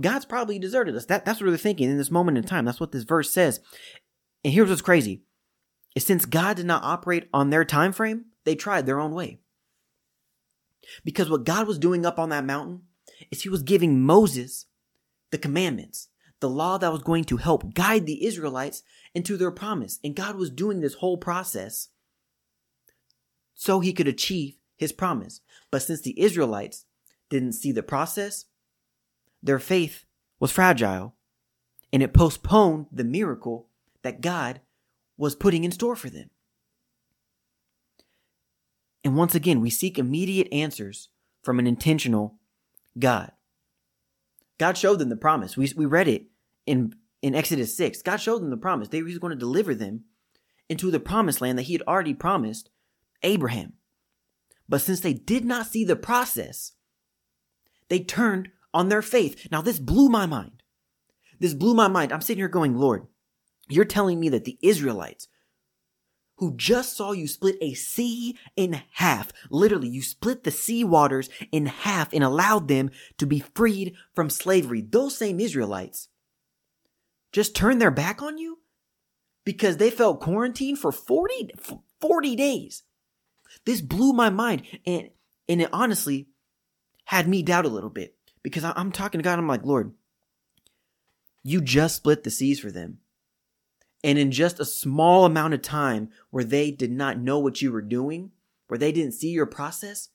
God's 0.00 0.24
probably 0.24 0.58
deserted 0.58 0.96
us. 0.96 1.06
That, 1.06 1.24
that's 1.24 1.40
what 1.40 1.48
they're 1.48 1.58
thinking 1.58 1.90
in 1.90 1.98
this 1.98 2.10
moment 2.10 2.38
in 2.38 2.44
time. 2.44 2.64
That's 2.64 2.80
what 2.80 2.92
this 2.92 3.04
verse 3.04 3.30
says. 3.30 3.60
And 4.44 4.52
here's 4.52 4.68
what's 4.68 4.82
crazy. 4.82 5.22
Is 5.94 6.04
since 6.04 6.24
God 6.24 6.56
did 6.56 6.66
not 6.66 6.82
operate 6.82 7.28
on 7.34 7.50
their 7.50 7.64
time 7.64 7.92
frame, 7.92 8.26
they 8.44 8.54
tried 8.54 8.86
their 8.86 8.98
own 9.00 9.12
way. 9.12 9.40
Because 11.04 11.30
what 11.30 11.44
God 11.44 11.66
was 11.66 11.78
doing 11.78 12.06
up 12.06 12.18
on 12.18 12.30
that 12.30 12.44
mountain 12.44 12.82
is 13.30 13.42
he 13.42 13.48
was 13.48 13.62
giving 13.62 14.00
Moses 14.00 14.66
the 15.30 15.38
commandments, 15.38 16.08
the 16.40 16.48
law 16.48 16.78
that 16.78 16.92
was 16.92 17.02
going 17.02 17.24
to 17.24 17.36
help 17.36 17.74
guide 17.74 18.06
the 18.06 18.24
Israelites 18.26 18.82
into 19.14 19.36
their 19.36 19.50
promise. 19.50 19.98
And 20.02 20.16
God 20.16 20.36
was 20.36 20.50
doing 20.50 20.80
this 20.80 20.94
whole 20.94 21.18
process 21.18 21.88
so 23.54 23.80
he 23.80 23.92
could 23.92 24.08
achieve 24.08 24.56
his 24.76 24.92
promise. 24.92 25.40
But 25.70 25.82
since 25.82 26.00
the 26.00 26.20
Israelites 26.20 26.86
didn't 27.30 27.52
see 27.52 27.70
the 27.70 27.82
process, 27.82 28.46
their 29.42 29.58
faith 29.58 30.04
was 30.40 30.52
fragile 30.52 31.14
and 31.92 32.02
it 32.02 32.14
postponed 32.14 32.86
the 32.92 33.04
miracle 33.04 33.68
that 34.02 34.20
God 34.20 34.60
was 35.16 35.34
putting 35.34 35.64
in 35.64 35.72
store 35.72 35.96
for 35.96 36.10
them. 36.10 36.30
And 39.04 39.16
once 39.16 39.34
again, 39.34 39.60
we 39.60 39.70
seek 39.70 39.98
immediate 39.98 40.48
answers 40.52 41.08
from 41.42 41.58
an 41.58 41.66
intentional 41.66 42.38
God. 42.98 43.32
God 44.58 44.76
showed 44.78 44.98
them 44.98 45.08
the 45.08 45.16
promise. 45.16 45.56
We, 45.56 45.72
we 45.76 45.86
read 45.86 46.08
it 46.08 46.26
in, 46.66 46.94
in 47.20 47.34
Exodus 47.34 47.76
6. 47.76 48.02
God 48.02 48.18
showed 48.18 48.40
them 48.40 48.50
the 48.50 48.56
promise. 48.56 48.88
They, 48.88 48.98
he 48.98 49.02
was 49.02 49.18
going 49.18 49.32
to 49.32 49.38
deliver 49.38 49.74
them 49.74 50.04
into 50.68 50.90
the 50.90 51.00
promised 51.00 51.40
land 51.40 51.58
that 51.58 51.64
he 51.64 51.72
had 51.72 51.82
already 51.82 52.14
promised 52.14 52.70
Abraham. 53.22 53.74
But 54.68 54.80
since 54.80 55.00
they 55.00 55.12
did 55.12 55.44
not 55.44 55.66
see 55.66 55.84
the 55.84 55.96
process, 55.96 56.72
They 57.92 58.00
turned 58.00 58.48
on 58.74 58.88
their 58.88 59.02
faith. 59.02 59.48
Now, 59.50 59.60
this 59.62 59.78
blew 59.78 60.08
my 60.08 60.26
mind. 60.26 60.62
This 61.38 61.54
blew 61.54 61.74
my 61.74 61.88
mind. 61.88 62.12
I'm 62.12 62.20
sitting 62.20 62.40
here 62.40 62.48
going, 62.48 62.76
Lord, 62.76 63.06
you're 63.68 63.84
telling 63.84 64.20
me 64.20 64.28
that 64.30 64.44
the 64.44 64.58
Israelites, 64.62 65.28
who 66.36 66.56
just 66.56 66.96
saw 66.96 67.12
you 67.12 67.28
split 67.28 67.56
a 67.60 67.74
sea 67.74 68.36
in 68.56 68.82
half, 68.92 69.32
literally, 69.50 69.88
you 69.88 70.02
split 70.02 70.44
the 70.44 70.50
sea 70.50 70.84
waters 70.84 71.28
in 71.50 71.66
half 71.66 72.12
and 72.12 72.24
allowed 72.24 72.68
them 72.68 72.90
to 73.18 73.26
be 73.26 73.40
freed 73.40 73.94
from 74.14 74.30
slavery. 74.30 74.80
Those 74.80 75.16
same 75.16 75.40
Israelites 75.40 76.08
just 77.32 77.56
turned 77.56 77.80
their 77.80 77.90
back 77.90 78.22
on 78.22 78.38
you 78.38 78.58
because 79.44 79.78
they 79.78 79.90
felt 79.90 80.20
quarantined 80.20 80.78
for 80.78 80.92
40, 80.92 81.52
40 82.00 82.36
days. 82.36 82.82
This 83.64 83.80
blew 83.80 84.12
my 84.12 84.30
mind. 84.30 84.62
And, 84.86 85.10
and 85.48 85.60
it 85.60 85.70
honestly 85.72 86.28
had 87.06 87.28
me 87.28 87.42
doubt 87.42 87.64
a 87.64 87.70
little 87.70 87.90
bit 87.90 88.16
because 88.42 88.64
I, 88.64 88.72
I'm 88.76 88.92
talking 88.92 89.18
to 89.18 89.22
God. 89.22 89.38
I'm 89.38 89.48
like, 89.48 89.64
Lord, 89.64 89.92
you 91.42 91.60
just 91.60 91.96
split 91.96 92.24
the 92.24 92.30
seas 92.30 92.60
for 92.60 92.70
them. 92.70 92.98
And 94.04 94.18
in 94.18 94.32
just 94.32 94.58
a 94.58 94.64
small 94.64 95.24
amount 95.24 95.54
of 95.54 95.62
time 95.62 96.10
where 96.30 96.44
they 96.44 96.70
did 96.70 96.90
not 96.90 97.18
know 97.18 97.38
what 97.38 97.62
you 97.62 97.70
were 97.70 97.82
doing, 97.82 98.32
where 98.66 98.78
they 98.78 98.90
didn't 98.90 99.12
see 99.12 99.30
your 99.30 99.46
process, 99.46 100.08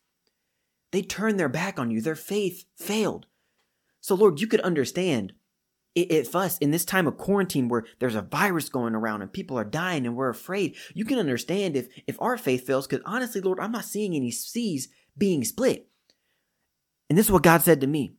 they 0.91 1.01
turned 1.01 1.39
their 1.39 1.49
back 1.49 1.79
on 1.79 1.91
you. 1.91 2.01
Their 2.01 2.15
faith 2.15 2.65
failed. 2.75 3.27
So, 4.01 4.15
Lord, 4.15 4.39
you 4.39 4.47
could 4.47 4.61
understand 4.61 5.33
if 5.95 6.35
us 6.35 6.57
in 6.59 6.71
this 6.71 6.85
time 6.85 7.07
of 7.07 7.17
quarantine 7.17 7.69
where 7.69 7.85
there's 7.99 8.15
a 8.15 8.21
virus 8.21 8.69
going 8.69 8.93
around 8.93 9.21
and 9.21 9.33
people 9.33 9.57
are 9.57 9.65
dying 9.65 10.05
and 10.05 10.15
we're 10.15 10.29
afraid, 10.29 10.75
you 10.93 11.05
can 11.05 11.17
understand 11.17 11.75
if, 11.75 11.87
if 12.05 12.21
our 12.21 12.37
faith 12.37 12.67
fails. 12.67 12.87
Because 12.87 13.03
honestly, 13.05 13.41
Lord, 13.41 13.59
I'm 13.59 13.71
not 13.71 13.85
seeing 13.85 14.15
any 14.15 14.31
seas 14.31 14.89
being 15.17 15.43
split. 15.43 15.87
And 17.09 17.17
this 17.17 17.25
is 17.25 17.31
what 17.31 17.43
God 17.43 17.61
said 17.63 17.81
to 17.81 17.87
me 17.87 18.16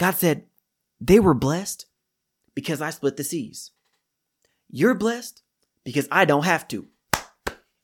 God 0.00 0.12
said, 0.12 0.44
they 0.98 1.20
were 1.20 1.34
blessed 1.34 1.84
because 2.54 2.80
I 2.80 2.88
split 2.88 3.18
the 3.18 3.22
seas. 3.22 3.70
You're 4.70 4.94
blessed 4.94 5.42
because 5.84 6.08
I 6.10 6.24
don't 6.24 6.46
have 6.46 6.66
to. 6.68 6.88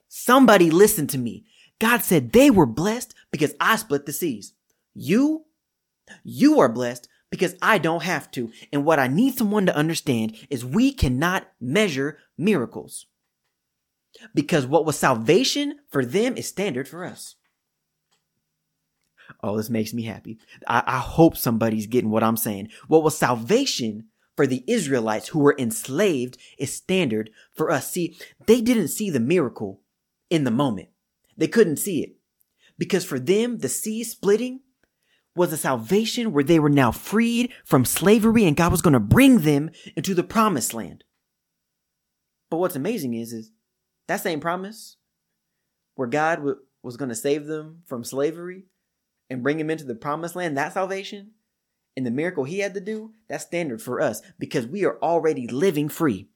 Somebody 0.09 0.71
listen 0.71 1.07
to 1.09 1.19
me. 1.19 1.45
God 1.79 1.99
said 1.99 2.33
they 2.33 2.51
were 2.51 2.65
blessed 2.65 3.15
because 3.31 3.55
I 3.61 3.77
split 3.77 4.07
the 4.07 4.15
seas. 4.15 4.55
You, 4.95 5.45
you 6.25 6.59
are 6.59 6.71
blessed 6.71 7.07
because 7.31 7.55
I 7.61 7.77
don't 7.77 8.05
have 8.05 8.31
to. 8.31 8.51
And 8.73 8.87
what 8.87 8.99
I 8.99 9.09
need 9.09 9.37
someone 9.37 9.67
to 9.67 9.77
understand 9.77 10.39
is 10.49 10.65
we 10.65 10.95
cannot 10.95 11.47
measure 11.61 12.17
miracles. 12.39 13.05
Because 14.35 14.67
what 14.67 14.87
was 14.87 14.99
salvation 14.99 15.81
for 15.91 16.03
them 16.03 16.39
is 16.39 16.49
standard 16.49 16.89
for 16.89 17.05
us. 17.05 17.35
Oh, 19.43 19.57
this 19.57 19.71
makes 19.71 19.93
me 19.93 20.03
happy. 20.03 20.39
I, 20.67 20.83
I 20.87 20.99
hope 20.99 21.37
somebody's 21.37 21.87
getting 21.87 22.11
what 22.11 22.23
I'm 22.23 22.37
saying. 22.37 22.69
What 22.89 23.03
was 23.03 23.17
salvation 23.17 24.07
for 24.37 24.47
the 24.47 24.65
Israelites 24.67 25.29
who 25.29 25.39
were 25.39 25.57
enslaved 25.59 26.39
is 26.59 26.73
standard 26.73 27.31
for 27.51 27.71
us. 27.71 27.91
See, 27.91 28.17
they 28.47 28.61
didn't 28.61 28.89
see 28.89 29.11
the 29.11 29.21
miracle 29.21 29.81
in 30.31 30.45
the 30.45 30.51
moment. 30.51 30.89
They 31.37 31.49
couldn't 31.49 31.77
see 31.77 32.03
it. 32.03 32.17
Because 32.79 33.05
for 33.05 33.19
them, 33.19 33.59
the 33.59 33.69
sea 33.69 34.05
splitting 34.05 34.61
was 35.35 35.53
a 35.53 35.57
salvation 35.57 36.33
where 36.33 36.45
they 36.45 36.59
were 36.59 36.71
now 36.71 36.91
freed 36.91 37.53
from 37.65 37.85
slavery 37.85 38.45
and 38.45 38.57
God 38.57 38.71
was 38.73 38.83
going 38.83 38.95
to 38.95 39.01
bring 39.01 39.41
them 39.41 39.71
into 39.95 40.15
the 40.15 40.25
promised 40.25 40.75
land. 40.75 41.05
But 42.51 42.59
what's 42.59 42.77
amazing 42.77 43.15
is, 43.15 43.33
is 43.33 43.51
that 44.07 44.21
same 44.21 44.41
promise 44.41 44.97
where 45.95 46.09
God 46.09 46.37
w- 46.37 46.59
was 46.83 46.97
going 46.97 47.09
to 47.09 47.15
save 47.15 47.47
them 47.47 47.83
from 47.87 48.05
slavery 48.05 48.65
and 49.31 49.43
bring 49.43 49.59
him 49.59 49.71
into 49.71 49.85
the 49.85 49.95
promised 49.95 50.37
land, 50.37 50.57
that 50.57 50.73
salvation 50.73 51.33
and 51.97 52.07
the 52.07 52.11
miracle 52.11 52.45
he 52.45 52.59
had 52.59 52.75
to 52.75 52.81
do, 52.81 53.13
that's 53.29 53.45
standard 53.45 53.81
for 53.81 54.01
us 54.01 54.23
because 54.39 54.67
we 54.67 54.85
are 54.85 54.99
already 55.03 55.47
living 55.47 55.89
free. 55.89 56.29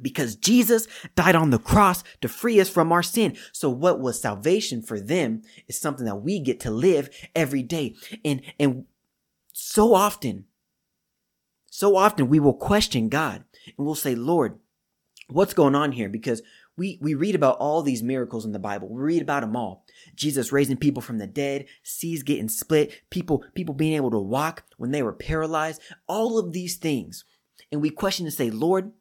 Because 0.00 0.36
Jesus 0.36 0.86
died 1.14 1.34
on 1.34 1.48
the 1.48 1.58
cross 1.58 2.04
to 2.20 2.28
free 2.28 2.60
us 2.60 2.68
from 2.68 2.92
our 2.92 3.02
sin. 3.02 3.34
So 3.52 3.70
what 3.70 3.98
was 3.98 4.20
salvation 4.20 4.82
for 4.82 5.00
them 5.00 5.40
is 5.68 5.80
something 5.80 6.04
that 6.04 6.16
we 6.16 6.38
get 6.38 6.60
to 6.60 6.70
live 6.70 7.08
every 7.34 7.62
day. 7.62 7.94
And, 8.22 8.42
and 8.60 8.84
so 9.54 9.94
often, 9.94 10.44
so 11.70 11.96
often 11.96 12.28
we 12.28 12.40
will 12.40 12.52
question 12.52 13.08
God 13.08 13.44
and 13.66 13.86
we'll 13.86 13.94
say, 13.94 14.14
Lord, 14.14 14.58
what's 15.28 15.54
going 15.54 15.74
on 15.74 15.92
here? 15.92 16.10
Because 16.10 16.42
we, 16.76 16.98
we 17.00 17.14
read 17.14 17.34
about 17.34 17.58
all 17.58 17.82
these 17.82 18.02
miracles 18.02 18.44
in 18.44 18.52
the 18.52 18.58
Bible. 18.58 18.88
We 18.88 19.02
read 19.02 19.22
about 19.22 19.40
them 19.40 19.56
all. 19.56 19.84
Jesus 20.14 20.52
raising 20.52 20.76
people 20.76 21.00
from 21.00 21.18
the 21.18 21.26
dead, 21.26 21.66
seas 21.82 22.22
getting 22.22 22.48
split, 22.48 23.02
people, 23.10 23.44
people 23.54 23.74
being 23.74 23.94
able 23.94 24.10
to 24.10 24.18
walk 24.18 24.64
when 24.76 24.90
they 24.90 25.02
were 25.02 25.12
paralyzed, 25.12 25.80
all 26.06 26.38
of 26.38 26.52
these 26.52 26.76
things. 26.76 27.24
And 27.72 27.80
we 27.80 27.90
question 27.90 28.26
and 28.26 28.34
say, 28.34 28.50
Lord, 28.50 28.92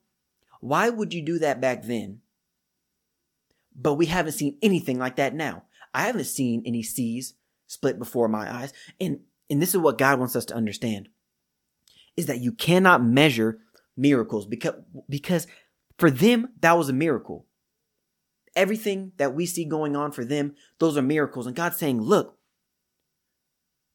why 0.61 0.89
would 0.89 1.13
you 1.13 1.21
do 1.21 1.37
that 1.39 1.59
back 1.59 1.83
then? 1.83 2.21
But 3.75 3.95
we 3.95 4.05
haven't 4.05 4.33
seen 4.33 4.57
anything 4.61 4.97
like 4.97 5.17
that 5.17 5.35
now. 5.35 5.63
I 5.93 6.03
haven't 6.03 6.25
seen 6.25 6.63
any 6.65 6.81
seas 6.81 7.33
split 7.67 7.99
before 7.99 8.29
my 8.29 8.51
eyes. 8.53 8.71
And, 9.01 9.19
and 9.49 9.61
this 9.61 9.75
is 9.75 9.81
what 9.81 9.97
God 9.97 10.17
wants 10.17 10.35
us 10.35 10.45
to 10.45 10.55
understand 10.55 11.09
is 12.15 12.27
that 12.27 12.39
you 12.39 12.53
cannot 12.53 13.03
measure 13.03 13.59
miracles 13.97 14.45
because, 14.45 14.75
because 15.09 15.47
for 15.97 16.09
them, 16.09 16.47
that 16.61 16.77
was 16.77 16.87
a 16.87 16.93
miracle 16.93 17.45
everything 18.55 19.11
that 19.17 19.33
we 19.33 19.45
see 19.45 19.65
going 19.65 19.95
on 19.95 20.11
for 20.11 20.25
them, 20.25 20.55
those 20.79 20.97
are 20.97 21.01
miracles. 21.01 21.47
And 21.47 21.55
God's 21.55 21.77
saying, 21.77 22.01
look, 22.01 22.37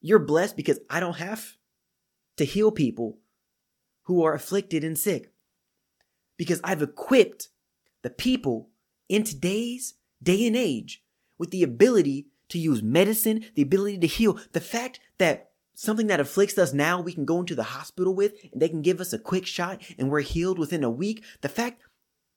you're 0.01 0.19
blessed 0.19 0.57
because 0.57 0.81
I 0.89 1.01
don't 1.01 1.17
have 1.17 1.57
to 2.37 2.45
heal 2.45 2.71
people 2.71 3.19
who 4.05 4.25
are 4.25 4.35
afflicted 4.35 4.83
and 4.83 4.99
sick. 4.99 5.33
Because 6.37 6.61
I've 6.65 6.83
equipped 6.83 7.49
the 8.03 8.11
people 8.11 8.71
in 9.09 9.25
today's 9.25 9.95
day 10.23 10.47
and 10.47 10.57
age 10.57 11.03
with 11.39 11.51
the 11.51 11.63
ability 11.63 12.29
to 12.49 12.59
use 12.59 12.83
medicine, 12.83 13.45
the 13.55 13.63
ability 13.63 13.99
to 13.99 14.07
heal. 14.07 14.39
The 14.53 14.61
fact 14.61 15.01
that 15.19 15.51
something 15.75 16.09
that 16.09 16.21
afflicts 16.21 16.59
us 16.59 16.73
now 16.73 17.01
we 17.01 17.13
can 17.13 17.25
go 17.25 17.41
into 17.41 17.55
the 17.55 17.63
hospital 17.63 18.15
with 18.15 18.35
and 18.53 18.61
they 18.61 18.69
can 18.69 18.83
give 18.83 19.01
us 19.01 19.13
a 19.13 19.19
quick 19.19 19.47
shot 19.47 19.83
and 19.99 20.11
we're 20.11 20.21
healed 20.21 20.59
within 20.59 20.85
a 20.85 20.91
week. 20.91 21.25
The 21.43 21.49
fact 21.49 21.83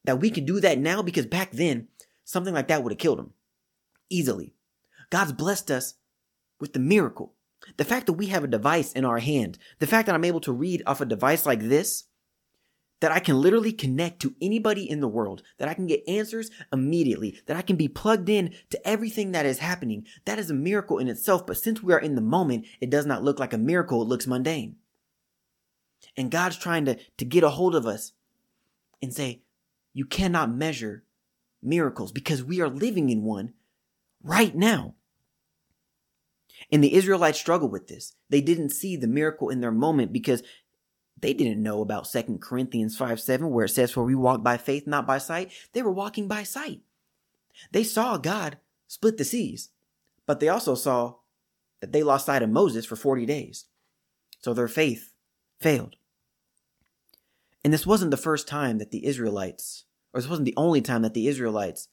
that 0.06 0.20
we 0.20 0.30
can 0.30 0.46
do 0.46 0.60
that 0.60 0.80
now 0.80 1.01
because 1.01 1.25
back 1.25 1.51
then 1.51 1.88
Something 2.24 2.53
like 2.53 2.68
that 2.68 2.84
would 2.84 2.92
have 2.92 3.00
killed 3.00 3.20
him 3.20 3.34
easily. 4.10 4.53
God's 5.10 5.34
blessed 5.34 5.72
us 5.72 5.96
with 6.60 6.74
the 6.74 6.80
miracle. 6.80 7.34
The 7.77 7.86
fact 7.86 8.08
that 8.08 8.13
we 8.13 8.27
have 8.27 8.44
a 8.44 8.48
device 8.48 8.92
in 8.94 9.06
our 9.06 9.20
hand, 9.20 9.58
the 9.80 9.88
fact 9.88 10.06
that 10.06 10.15
I'm 10.15 10.25
able 10.25 10.42
to 10.42 10.51
read 10.51 10.84
off 10.86 11.01
a 11.01 11.06
device 11.06 11.46
like 11.46 11.62
this, 11.62 12.06
that 13.00 13.12
I 13.12 13.20
can 13.20 13.42
literally 13.42 13.74
connect 13.74 14.22
to 14.22 14.34
anybody 14.42 14.89
in 14.89 15.01
the 15.01 15.08
world, 15.08 15.44
that 15.58 15.68
I 15.68 15.74
can 15.74 15.88
get 15.88 16.08
answers 16.08 16.50
immediately, 16.72 17.38
that 17.48 17.58
I 17.58 17.62
can 17.62 17.75
be 17.75 17.88
plugged 17.89 18.30
in 18.30 18.53
to 18.70 18.88
everything 18.88 19.34
that 19.34 19.46
is 19.46 19.60
happening. 19.60 20.06
That 20.25 20.39
is 20.39 20.50
a 20.50 20.53
miracle 20.53 21.00
in 21.00 21.10
itself. 21.10 21.46
But 21.46 21.58
since 21.58 21.84
we 21.84 21.94
are 21.94 22.00
in 22.00 22.15
the 22.15 22.22
moment, 22.22 22.65
it 22.80 22.89
does 22.89 23.06
not 23.06 23.24
look 23.24 23.39
like 23.39 23.51
a 23.51 23.58
miracle. 23.58 24.01
It 24.01 24.08
looks 24.08 24.27
mundane. 24.27 24.77
And 26.15 26.32
God's 26.32 26.58
trying 26.58 26.86
to, 26.86 26.98
to 27.18 27.25
get 27.25 27.44
a 27.44 27.50
hold 27.50 27.75
of 27.75 27.86
us 27.86 28.13
and 29.01 29.13
say, 29.13 29.42
you 29.94 30.06
cannot 30.06 30.53
measure 30.53 31.03
miracles 31.63 32.12
because 32.12 32.43
we 32.43 32.62
are 32.62 32.70
living 32.70 33.10
in 33.10 33.24
one 33.24 33.53
right 34.24 34.55
now. 34.55 34.96
And 36.72 36.84
the 36.84 36.93
Israelites 36.93 37.39
struggle 37.39 37.70
with 37.70 37.88
this. 37.88 38.13
They 38.29 38.41
didn't 38.41 38.70
see 38.70 38.96
the 38.96 39.08
miracle 39.08 39.50
in 39.50 39.62
their 39.62 39.72
moment 39.72 40.13
because 40.13 40.43
they 41.20 41.34
didn't 41.34 41.62
know 41.62 41.82
about 41.82 42.10
2 42.12 42.39
Corinthians 42.41 42.98
5 42.98 43.20
7, 43.20 43.50
where 43.50 43.65
it 43.65 43.70
says, 43.70 43.91
For 43.91 44.03
we 44.03 44.15
walk 44.15 44.43
by 44.43 44.58
faith, 44.58 44.88
not 44.88 45.08
by 45.08 45.17
sight. 45.17 45.51
They 45.74 45.82
were 45.82 45.91
walking 45.91 46.27
by 46.27 46.43
sight. 46.43 46.82
They 47.72 47.84
saw 47.84 48.17
God 48.17 48.58
split 48.88 49.17
the 49.17 49.24
seas, 49.24 49.70
but 50.25 50.39
they 50.39 50.50
also 50.50 50.75
saw 50.75 51.15
that 51.79 51.91
they 51.91 52.03
lost 52.03 52.25
sight 52.25 52.43
of 52.43 52.50
Moses 52.50 52.86
for 52.86 52.96
40 52.96 53.25
days. 53.25 53.65
So 54.39 54.53
their 54.53 54.67
faith 54.67 55.13
failed. 55.60 55.96
And 57.63 57.74
this 57.74 57.88
wasn't 57.88 58.12
the 58.12 58.17
first 58.17 58.48
time 58.48 58.77
that 58.79 58.91
the 58.91 59.05
Israelites 59.05 59.86
or 60.13 60.22
this 60.22 60.29
wasn't 60.29 60.46
the 60.46 60.53
only 60.58 60.82
time 60.82 61.01
that 61.01 61.13
the 61.13 61.27
Israelites 61.27 61.88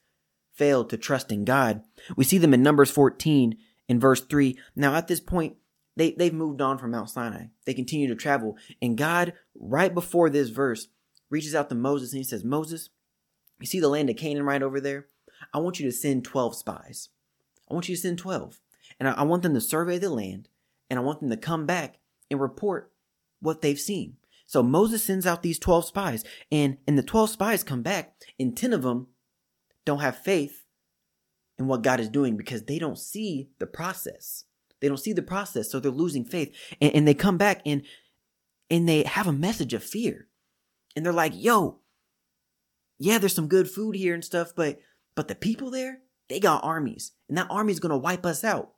failed 0.53 0.89
to 0.89 0.97
trust 0.97 1.31
in 1.31 1.45
God. 1.45 1.83
We 2.15 2.23
see 2.23 2.37
them 2.37 2.53
in 2.53 2.61
Numbers 2.61 2.91
14 2.91 3.57
in 3.87 3.99
verse 3.99 4.21
3. 4.21 4.57
Now, 4.75 4.95
at 4.95 5.07
this 5.07 5.19
point, 5.19 5.55
they, 5.95 6.11
they've 6.11 6.33
moved 6.33 6.61
on 6.61 6.77
from 6.77 6.91
Mount 6.91 7.09
Sinai. 7.09 7.45
They 7.65 7.73
continue 7.73 8.07
to 8.07 8.15
travel. 8.15 8.57
And 8.81 8.97
God, 8.97 9.33
right 9.55 9.93
before 9.93 10.29
this 10.29 10.49
verse, 10.49 10.87
reaches 11.29 11.55
out 11.55 11.69
to 11.69 11.75
Moses 11.75 12.11
and 12.11 12.19
he 12.19 12.23
says, 12.23 12.43
Moses, 12.43 12.89
you 13.59 13.65
see 13.65 13.79
the 13.79 13.89
land 13.89 14.09
of 14.09 14.17
Canaan 14.17 14.43
right 14.43 14.61
over 14.61 14.79
there? 14.79 15.07
I 15.53 15.59
want 15.59 15.79
you 15.79 15.85
to 15.85 15.91
send 15.91 16.23
12 16.23 16.55
spies. 16.55 17.09
I 17.69 17.73
want 17.73 17.89
you 17.89 17.95
to 17.95 18.01
send 18.01 18.19
12. 18.19 18.59
And 18.99 19.09
I, 19.09 19.13
I 19.13 19.23
want 19.23 19.43
them 19.43 19.53
to 19.53 19.61
survey 19.61 19.97
the 19.97 20.09
land 20.09 20.47
and 20.89 20.99
I 20.99 21.03
want 21.03 21.21
them 21.21 21.29
to 21.29 21.37
come 21.37 21.65
back 21.65 21.99
and 22.29 22.39
report 22.39 22.91
what 23.39 23.61
they've 23.61 23.79
seen. 23.79 24.17
So 24.51 24.61
Moses 24.61 25.01
sends 25.01 25.25
out 25.25 25.43
these 25.43 25.57
12 25.59 25.85
spies, 25.85 26.25
and, 26.51 26.77
and 26.85 26.97
the 26.97 27.03
12 27.03 27.29
spies 27.29 27.63
come 27.63 27.83
back, 27.83 28.15
and 28.37 28.55
10 28.55 28.73
of 28.73 28.81
them 28.81 29.07
don't 29.85 30.01
have 30.01 30.17
faith 30.17 30.65
in 31.57 31.67
what 31.67 31.83
God 31.83 32.01
is 32.01 32.09
doing 32.09 32.35
because 32.35 32.63
they 32.63 32.77
don't 32.77 32.99
see 32.99 33.47
the 33.59 33.65
process. 33.65 34.43
They 34.81 34.89
don't 34.89 34.97
see 34.97 35.13
the 35.13 35.21
process, 35.21 35.71
so 35.71 35.79
they're 35.79 35.89
losing 35.89 36.25
faith. 36.25 36.53
And, 36.81 36.93
and 36.93 37.07
they 37.07 37.13
come 37.13 37.37
back 37.37 37.61
and 37.65 37.83
and 38.69 38.89
they 38.89 39.03
have 39.03 39.25
a 39.25 39.31
message 39.31 39.73
of 39.73 39.85
fear. 39.85 40.27
And 40.97 41.05
they're 41.05 41.13
like, 41.13 41.31
yo, 41.33 41.79
yeah, 42.99 43.19
there's 43.19 43.33
some 43.33 43.47
good 43.47 43.71
food 43.71 43.95
here 43.95 44.13
and 44.13 44.25
stuff, 44.25 44.51
but 44.53 44.79
but 45.15 45.29
the 45.29 45.35
people 45.35 45.71
there, 45.71 45.99
they 46.27 46.41
got 46.41 46.65
armies. 46.65 47.13
And 47.29 47.37
that 47.37 47.47
army's 47.49 47.79
gonna 47.79 47.97
wipe 47.97 48.25
us 48.25 48.43
out. 48.43 48.73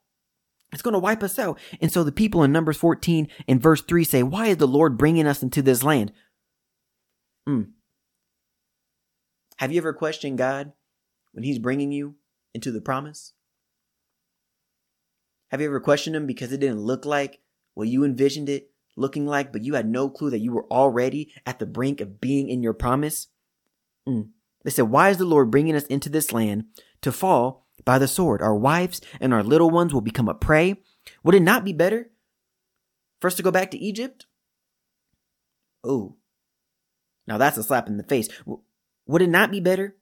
It's 0.73 0.81
going 0.81 0.93
to 0.93 0.99
wipe 0.99 1.23
us 1.23 1.39
out. 1.39 1.59
And 1.79 1.91
so 1.91 2.03
the 2.03 2.11
people 2.11 2.43
in 2.43 2.51
Numbers 2.51 2.77
14 2.77 3.27
and 3.47 3.61
verse 3.61 3.81
3 3.81 4.03
say, 4.03 4.23
Why 4.23 4.47
is 4.47 4.57
the 4.57 4.67
Lord 4.67 4.97
bringing 4.97 5.27
us 5.27 5.43
into 5.43 5.61
this 5.61 5.83
land? 5.83 6.11
Mm. 7.47 7.71
Have 9.57 9.71
you 9.71 9.77
ever 9.77 9.93
questioned 9.93 10.37
God 10.37 10.73
when 11.31 11.43
He's 11.43 11.59
bringing 11.59 11.91
you 11.91 12.15
into 12.53 12.71
the 12.71 12.81
promise? 12.81 13.33
Have 15.51 15.61
you 15.61 15.67
ever 15.67 15.79
questioned 15.79 16.15
Him 16.15 16.25
because 16.25 16.51
it 16.51 16.59
didn't 16.59 16.81
look 16.81 17.05
like 17.05 17.39
what 17.75 17.87
you 17.87 18.03
envisioned 18.03 18.49
it 18.49 18.71
looking 18.95 19.25
like, 19.25 19.51
but 19.51 19.63
you 19.63 19.75
had 19.75 19.87
no 19.87 20.09
clue 20.09 20.29
that 20.31 20.39
you 20.39 20.51
were 20.51 20.65
already 20.71 21.31
at 21.45 21.59
the 21.59 21.65
brink 21.65 22.01
of 22.01 22.19
being 22.19 22.49
in 22.49 22.63
your 22.63 22.73
promise? 22.73 23.27
Mm. 24.07 24.29
They 24.63 24.71
said, 24.71 24.89
Why 24.89 25.09
is 25.09 25.17
the 25.17 25.25
Lord 25.25 25.51
bringing 25.51 25.75
us 25.75 25.85
into 25.85 26.09
this 26.09 26.31
land 26.31 26.65
to 27.01 27.11
fall 27.11 27.62
by 27.85 27.99
the 27.99 28.07
sword? 28.07 28.41
Our 28.41 28.55
wives 28.55 29.01
and 29.19 29.33
our 29.33 29.43
little 29.43 29.69
ones 29.69 29.93
will 29.93 30.01
become 30.01 30.29
a 30.29 30.33
prey. 30.33 30.81
Would 31.23 31.35
it 31.35 31.41
not 31.41 31.63
be 31.65 31.73
better 31.73 32.09
for 33.19 33.27
us 33.27 33.35
to 33.35 33.43
go 33.43 33.51
back 33.51 33.71
to 33.71 33.77
Egypt? 33.77 34.25
Oh, 35.83 36.15
now 37.27 37.37
that's 37.37 37.57
a 37.57 37.63
slap 37.63 37.87
in 37.87 37.97
the 37.97 38.03
face. 38.03 38.29
Would 39.05 39.21
it 39.21 39.29
not 39.29 39.51
be 39.51 39.59
better 39.59 39.95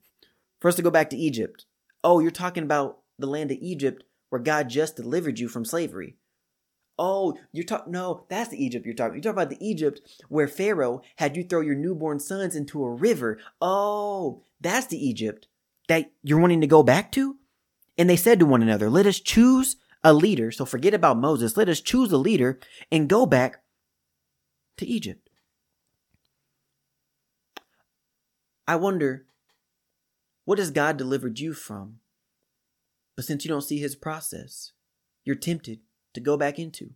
for 0.59 0.67
us 0.67 0.75
to 0.75 0.81
go 0.81 0.91
back 0.91 1.09
to 1.09 1.17
Egypt? 1.17 1.65
Oh, 2.03 2.19
you're 2.19 2.31
talking 2.31 2.63
about 2.63 2.99
the 3.17 3.27
land 3.27 3.51
of 3.51 3.57
Egypt 3.61 4.03
where 4.29 4.41
God 4.41 4.69
just 4.69 4.95
delivered 4.95 5.39
you 5.39 5.47
from 5.47 5.65
slavery. 5.65 6.17
Oh, 6.97 7.35
you're 7.51 7.65
talking, 7.65 7.91
no, 7.91 8.25
that's 8.29 8.49
the 8.49 8.63
Egypt 8.63 8.85
you're 8.85 8.93
talking. 8.93 9.15
You're 9.15 9.23
talking 9.23 9.41
about 9.41 9.49
the 9.49 9.65
Egypt 9.65 10.01
where 10.29 10.47
Pharaoh 10.47 11.01
had 11.15 11.35
you 11.35 11.43
throw 11.43 11.61
your 11.61 11.75
newborn 11.75 12.19
sons 12.19 12.55
into 12.55 12.83
a 12.83 12.91
river. 12.91 13.39
Oh, 13.59 14.43
that's 14.59 14.87
the 14.87 15.03
Egypt 15.03 15.47
that 15.87 16.11
you're 16.21 16.39
wanting 16.39 16.61
to 16.61 16.67
go 16.67 16.83
back 16.83 17.11
to? 17.13 17.37
And 18.01 18.09
they 18.09 18.15
said 18.15 18.39
to 18.39 18.47
one 18.47 18.63
another, 18.63 18.89
let 18.89 19.05
us 19.05 19.19
choose 19.19 19.75
a 20.03 20.11
leader. 20.11 20.49
So 20.51 20.65
forget 20.65 20.95
about 20.95 21.19
Moses. 21.19 21.55
Let 21.55 21.69
us 21.69 21.79
choose 21.79 22.11
a 22.11 22.17
leader 22.17 22.59
and 22.91 23.07
go 23.07 23.27
back 23.27 23.61
to 24.77 24.87
Egypt. 24.87 25.29
I 28.67 28.75
wonder, 28.75 29.27
what 30.45 30.57
has 30.57 30.71
God 30.71 30.97
delivered 30.97 31.37
you 31.37 31.53
from? 31.53 31.97
But 33.15 33.25
since 33.25 33.45
you 33.45 33.49
don't 33.49 33.61
see 33.61 33.77
his 33.77 33.95
process, 33.95 34.71
you're 35.23 35.35
tempted 35.35 35.81
to 36.15 36.19
go 36.19 36.37
back 36.37 36.57
into. 36.57 36.93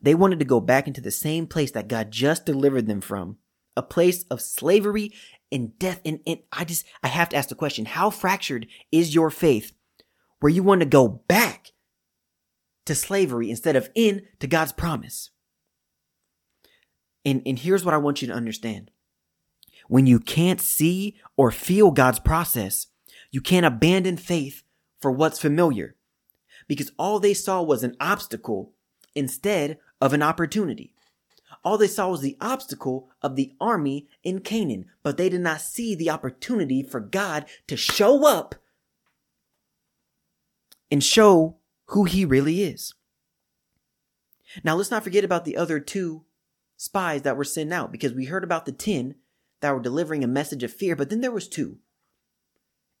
They 0.00 0.14
wanted 0.14 0.38
to 0.38 0.46
go 0.46 0.60
back 0.60 0.86
into 0.86 1.02
the 1.02 1.10
same 1.10 1.46
place 1.46 1.72
that 1.72 1.88
God 1.88 2.10
just 2.10 2.46
delivered 2.46 2.86
them 2.86 3.02
from, 3.02 3.36
a 3.76 3.82
place 3.82 4.24
of 4.30 4.40
slavery 4.40 5.12
and 5.52 5.78
death. 5.78 6.00
And, 6.04 6.20
and 6.26 6.40
I 6.50 6.64
just, 6.64 6.84
I 7.02 7.08
have 7.08 7.28
to 7.28 7.36
ask 7.36 7.48
the 7.48 7.54
question, 7.54 7.84
how 7.84 8.10
fractured 8.10 8.66
is 8.90 9.14
your 9.14 9.30
faith 9.30 9.72
where 10.40 10.50
you 10.50 10.62
want 10.62 10.80
to 10.80 10.86
go 10.86 11.06
back 11.06 11.72
to 12.86 12.94
slavery 12.94 13.50
instead 13.50 13.76
of 13.76 13.90
in 13.94 14.22
to 14.40 14.46
God's 14.46 14.72
promise? 14.72 15.30
And, 17.24 17.42
and 17.46 17.58
here's 17.58 17.84
what 17.84 17.94
I 17.94 17.98
want 17.98 18.22
you 18.22 18.28
to 18.28 18.34
understand. 18.34 18.90
When 19.88 20.06
you 20.06 20.18
can't 20.18 20.60
see 20.60 21.16
or 21.36 21.50
feel 21.50 21.90
God's 21.90 22.18
process, 22.18 22.88
you 23.30 23.40
can't 23.40 23.66
abandon 23.66 24.16
faith 24.16 24.62
for 25.00 25.10
what's 25.10 25.38
familiar 25.38 25.96
because 26.68 26.92
all 26.98 27.20
they 27.20 27.34
saw 27.34 27.62
was 27.62 27.82
an 27.82 27.96
obstacle 28.00 28.72
instead 29.14 29.78
of 30.00 30.12
an 30.12 30.22
opportunity. 30.22 30.91
All 31.64 31.78
they 31.78 31.86
saw 31.86 32.08
was 32.10 32.20
the 32.20 32.36
obstacle 32.40 33.08
of 33.22 33.36
the 33.36 33.54
army 33.60 34.08
in 34.24 34.40
Canaan, 34.40 34.86
but 35.02 35.16
they 35.16 35.28
did 35.28 35.40
not 35.40 35.60
see 35.60 35.94
the 35.94 36.10
opportunity 36.10 36.82
for 36.82 36.98
God 37.00 37.46
to 37.68 37.76
show 37.76 38.26
up 38.26 38.56
and 40.90 41.02
show 41.02 41.56
who 41.86 42.04
he 42.04 42.24
really 42.24 42.62
is. 42.62 42.94
Now 44.64 44.74
let's 44.74 44.90
not 44.90 45.04
forget 45.04 45.24
about 45.24 45.44
the 45.44 45.56
other 45.56 45.78
two 45.78 46.24
spies 46.76 47.22
that 47.22 47.36
were 47.36 47.44
sent 47.44 47.72
out 47.72 47.92
because 47.92 48.12
we 48.12 48.24
heard 48.24 48.44
about 48.44 48.66
the 48.66 48.72
10 48.72 49.14
that 49.60 49.72
were 49.72 49.80
delivering 49.80 50.24
a 50.24 50.28
message 50.28 50.64
of 50.64 50.72
fear, 50.72 50.96
but 50.96 51.10
then 51.10 51.20
there 51.20 51.30
was 51.30 51.48
two. 51.48 51.78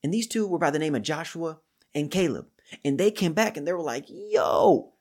And 0.02 0.14
these 0.14 0.26
two 0.26 0.46
were 0.46 0.58
by 0.58 0.70
the 0.70 0.78
name 0.78 0.94
of 0.94 1.02
Joshua 1.02 1.58
and 1.94 2.10
Caleb. 2.10 2.46
And 2.84 2.98
they 2.98 3.10
came 3.10 3.32
back 3.32 3.56
and 3.56 3.66
they 3.66 3.72
were 3.72 3.82
like, 3.82 4.04
yo, 4.08 4.92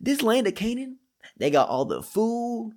this 0.00 0.22
land 0.22 0.46
of 0.46 0.54
Canaan, 0.54 0.98
they 1.36 1.50
got 1.50 1.68
all 1.68 1.84
the 1.84 2.02
food. 2.02 2.72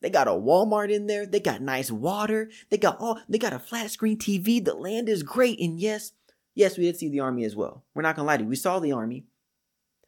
They 0.00 0.10
got 0.10 0.28
a 0.28 0.32
Walmart 0.32 0.90
in 0.90 1.06
there. 1.06 1.26
They 1.26 1.40
got 1.40 1.60
nice 1.60 1.90
water. 1.90 2.50
They 2.70 2.78
got 2.78 3.00
all, 3.00 3.20
they 3.28 3.38
got 3.38 3.52
a 3.52 3.58
flat 3.58 3.90
screen 3.90 4.16
TV. 4.16 4.64
The 4.64 4.74
land 4.74 5.08
is 5.08 5.22
great. 5.22 5.60
And 5.60 5.78
yes, 5.78 6.12
yes, 6.54 6.78
we 6.78 6.84
did 6.84 6.96
see 6.96 7.08
the 7.08 7.20
army 7.20 7.44
as 7.44 7.54
well. 7.54 7.84
We're 7.94 8.02
not 8.02 8.16
going 8.16 8.24
to 8.24 8.28
lie 8.28 8.36
to 8.38 8.44
you. 8.44 8.48
We 8.48 8.56
saw 8.56 8.78
the 8.78 8.92
army. 8.92 9.24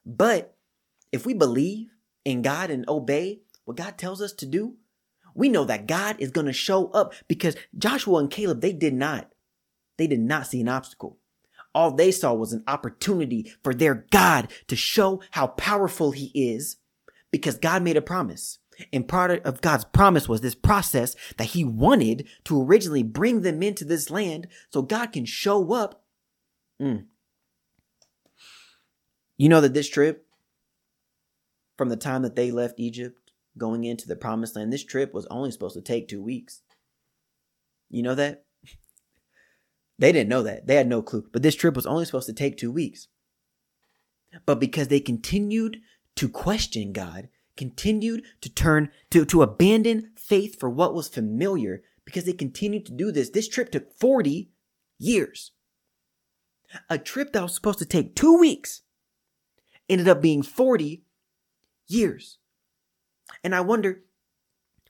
But 0.06 0.56
if 1.12 1.26
we 1.26 1.34
believe 1.34 1.88
in 2.24 2.42
God 2.42 2.70
and 2.70 2.88
obey 2.88 3.40
what 3.64 3.76
God 3.76 3.98
tells 3.98 4.22
us 4.22 4.32
to 4.34 4.46
do, 4.46 4.76
we 5.34 5.48
know 5.48 5.64
that 5.64 5.86
God 5.86 6.16
is 6.18 6.30
going 6.30 6.46
to 6.46 6.52
show 6.52 6.88
up 6.88 7.14
because 7.28 7.56
Joshua 7.76 8.18
and 8.18 8.30
Caleb, 8.30 8.60
they 8.60 8.72
did 8.72 8.94
not, 8.94 9.30
they 9.98 10.06
did 10.06 10.20
not 10.20 10.46
see 10.46 10.60
an 10.60 10.68
obstacle. 10.68 11.18
All 11.74 11.90
they 11.90 12.10
saw 12.10 12.34
was 12.34 12.52
an 12.52 12.64
opportunity 12.66 13.50
for 13.62 13.72
their 13.72 14.06
God 14.10 14.52
to 14.68 14.76
show 14.76 15.22
how 15.30 15.46
powerful 15.48 16.10
he 16.10 16.30
is 16.34 16.76
because 17.30 17.56
God 17.56 17.82
made 17.82 17.96
a 17.96 18.02
promise. 18.02 18.58
And 18.92 19.06
part 19.06 19.44
of 19.44 19.60
God's 19.60 19.84
promise 19.84 20.28
was 20.28 20.40
this 20.40 20.54
process 20.54 21.14
that 21.36 21.48
he 21.48 21.64
wanted 21.64 22.26
to 22.44 22.62
originally 22.62 23.02
bring 23.02 23.42
them 23.42 23.62
into 23.62 23.84
this 23.84 24.10
land 24.10 24.48
so 24.70 24.82
God 24.82 25.12
can 25.12 25.24
show 25.24 25.72
up. 25.72 26.02
Mm. 26.80 27.06
You 29.36 29.48
know 29.48 29.60
that 29.60 29.74
this 29.74 29.88
trip, 29.88 30.26
from 31.76 31.88
the 31.88 31.96
time 31.96 32.22
that 32.22 32.36
they 32.36 32.50
left 32.50 32.78
Egypt 32.78 33.22
going 33.58 33.84
into 33.84 34.06
the 34.06 34.16
promised 34.16 34.56
land. 34.56 34.72
This 34.72 34.84
trip 34.84 35.12
was 35.12 35.26
only 35.26 35.50
supposed 35.50 35.74
to 35.74 35.82
take 35.82 36.08
two 36.08 36.22
weeks. 36.22 36.62
You 37.90 38.02
know 38.02 38.14
that? 38.14 38.44
They 39.98 40.12
didn't 40.12 40.30
know 40.30 40.42
that. 40.42 40.66
They 40.66 40.76
had 40.76 40.88
no 40.88 41.02
clue. 41.02 41.26
But 41.32 41.42
this 41.42 41.54
trip 41.54 41.76
was 41.76 41.86
only 41.86 42.04
supposed 42.04 42.26
to 42.26 42.32
take 42.32 42.56
two 42.56 42.72
weeks. 42.72 43.08
But 44.46 44.58
because 44.58 44.88
they 44.88 45.00
continued 45.00 45.78
to 46.16 46.28
question 46.28 46.92
God, 46.92 47.28
continued 47.62 48.24
to 48.40 48.50
turn, 48.50 48.90
to, 49.10 49.24
to 49.24 49.42
abandon 49.42 50.10
faith 50.16 50.58
for 50.58 50.68
what 50.68 50.94
was 50.94 51.06
familiar, 51.06 51.82
because 52.04 52.24
they 52.24 52.32
continued 52.32 52.84
to 52.86 52.92
do 52.92 53.12
this, 53.12 53.30
this 53.30 53.46
trip 53.46 53.70
took 53.70 53.96
40 53.96 54.50
years. 54.98 55.52
A 56.90 56.98
trip 56.98 57.32
that 57.32 57.42
was 57.42 57.54
supposed 57.54 57.78
to 57.78 57.84
take 57.84 58.16
two 58.16 58.36
weeks 58.36 58.82
ended 59.88 60.08
up 60.08 60.20
being 60.20 60.42
40 60.42 61.04
years. 61.86 62.38
And 63.44 63.54
I 63.54 63.60
wonder, 63.60 64.02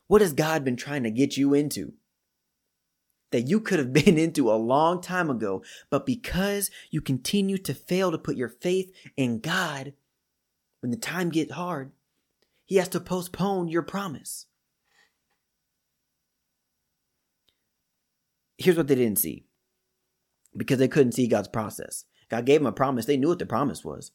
what 0.07 0.23
has 0.23 0.33
God 0.33 0.65
been 0.65 0.77
trying 0.77 1.03
to 1.03 1.11
get 1.11 1.37
you 1.37 1.53
into? 1.53 1.93
That 3.33 3.49
you 3.49 3.61
could 3.61 3.81
have 3.81 3.93
been 4.05 4.17
into 4.17 4.51
a 4.51 4.55
long 4.55 5.03
time 5.03 5.29
ago, 5.29 5.63
but 5.91 6.07
because 6.07 6.71
you 6.91 7.03
continue 7.03 7.59
to 7.59 7.75
fail 7.75 8.11
to 8.11 8.19
put 8.19 8.37
your 8.37 8.49
faith 8.49 8.91
in 9.15 9.41
God, 9.41 9.93
when 10.81 10.91
the 10.91 10.97
time 10.97 11.29
gets 11.29 11.53
hard, 11.53 11.93
He 12.73 12.79
has 12.79 12.89
to 12.89 13.01
postpone 13.01 13.69
your 13.69 13.83
promise. 13.83 14.47
Here's 18.57 18.79
what 18.79 18.89
they 18.89 18.95
didn't 18.95 19.19
see 19.19 19.45
because 20.57 20.79
they 20.79 20.89
couldn't 20.89 21.13
see 21.13 21.27
God's 21.27 21.49
process. 21.49 22.07
God 22.31 22.47
gave 22.47 22.61
them 22.61 22.67
a 22.67 22.73
promise, 22.73 23.05
they 23.05 23.19
knew 23.19 23.29
what 23.29 23.41
the 23.41 23.45
promise 23.45 23.85
was, 23.85 24.13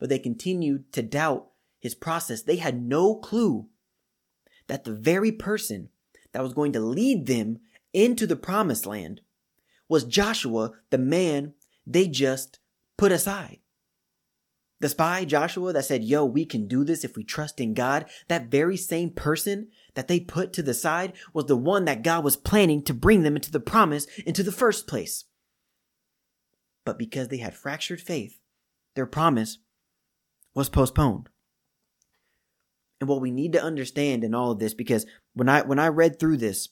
but 0.00 0.08
they 0.08 0.18
continued 0.18 0.92
to 0.94 1.02
doubt 1.02 1.50
His 1.78 1.94
process. 1.94 2.42
They 2.42 2.56
had 2.56 2.82
no 2.82 3.14
clue 3.14 3.68
that 4.66 4.82
the 4.82 4.92
very 4.92 5.30
person 5.30 5.90
that 6.32 6.42
was 6.42 6.52
going 6.52 6.72
to 6.72 6.80
lead 6.80 7.26
them 7.26 7.60
into 7.92 8.26
the 8.26 8.34
promised 8.34 8.86
land 8.86 9.20
was 9.88 10.02
Joshua, 10.02 10.72
the 10.90 10.98
man 10.98 11.54
they 11.86 12.08
just 12.08 12.58
put 12.98 13.12
aside. 13.12 13.58
The 14.80 14.88
spy, 14.88 15.26
Joshua, 15.26 15.74
that 15.74 15.84
said, 15.84 16.02
Yo, 16.02 16.24
we 16.24 16.46
can 16.46 16.66
do 16.66 16.84
this 16.84 17.04
if 17.04 17.14
we 17.16 17.22
trust 17.22 17.60
in 17.60 17.74
God, 17.74 18.06
that 18.28 18.50
very 18.50 18.78
same 18.78 19.10
person 19.10 19.68
that 19.94 20.08
they 20.08 20.20
put 20.20 20.52
to 20.54 20.62
the 20.62 20.74
side 20.74 21.12
was 21.34 21.46
the 21.46 21.56
one 21.56 21.84
that 21.84 22.02
God 22.02 22.24
was 22.24 22.36
planning 22.36 22.82
to 22.84 22.94
bring 22.94 23.22
them 23.22 23.36
into 23.36 23.50
the 23.50 23.60
promise 23.60 24.06
into 24.24 24.42
the 24.42 24.52
first 24.52 24.86
place. 24.86 25.24
But 26.86 26.98
because 26.98 27.28
they 27.28 27.36
had 27.38 27.54
fractured 27.54 28.00
faith, 28.00 28.40
their 28.94 29.06
promise 29.06 29.58
was 30.54 30.70
postponed. 30.70 31.28
And 33.00 33.08
what 33.08 33.20
we 33.20 33.30
need 33.30 33.52
to 33.52 33.62
understand 33.62 34.24
in 34.24 34.34
all 34.34 34.52
of 34.52 34.58
this, 34.58 34.74
because 34.74 35.06
when 35.34 35.48
I 35.48 35.62
when 35.62 35.78
I 35.78 35.88
read 35.88 36.18
through 36.18 36.38
this, 36.38 36.70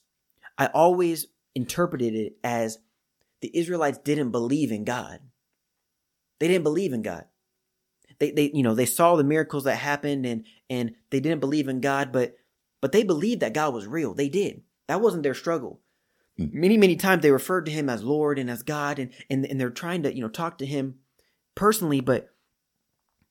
I 0.57 0.67
always 0.67 1.27
interpreted 1.53 2.15
it 2.15 2.37
as 2.43 2.79
the 3.41 3.55
Israelites 3.55 3.99
didn't 3.99 4.31
believe 4.31 4.71
in 4.71 4.83
God. 4.83 5.19
They 6.39 6.47
didn't 6.47 6.63
believe 6.63 6.93
in 6.93 7.01
God. 7.03 7.25
They, 8.19 8.31
they 8.31 8.51
you 8.53 8.63
know 8.63 8.75
they 8.75 8.85
saw 8.85 9.15
the 9.15 9.23
miracles 9.23 9.63
that 9.63 9.75
happened 9.75 10.25
and 10.25 10.45
and 10.69 10.93
they 11.09 11.19
didn't 11.19 11.39
believe 11.39 11.67
in 11.67 11.81
God, 11.81 12.11
but 12.11 12.35
but 12.81 12.91
they 12.91 13.03
believed 13.03 13.41
that 13.41 13.53
God 13.53 13.73
was 13.73 13.87
real. 13.87 14.13
They 14.13 14.29
did. 14.29 14.61
That 14.87 15.01
wasn't 15.01 15.23
their 15.23 15.33
struggle. 15.33 15.81
Hmm. 16.37 16.47
Many, 16.51 16.77
many 16.77 16.95
times 16.95 17.21
they 17.21 17.31
referred 17.31 17.65
to 17.65 17.71
him 17.71 17.89
as 17.89 18.03
Lord 18.03 18.39
and 18.39 18.49
as 18.49 18.63
God, 18.63 18.99
and, 18.99 19.11
and, 19.29 19.45
and 19.45 19.59
they're 19.59 19.69
trying 19.69 20.03
to, 20.03 20.15
you 20.15 20.21
know, 20.21 20.29
talk 20.29 20.57
to 20.59 20.65
him 20.65 20.95
personally, 21.55 21.99
but 21.99 22.29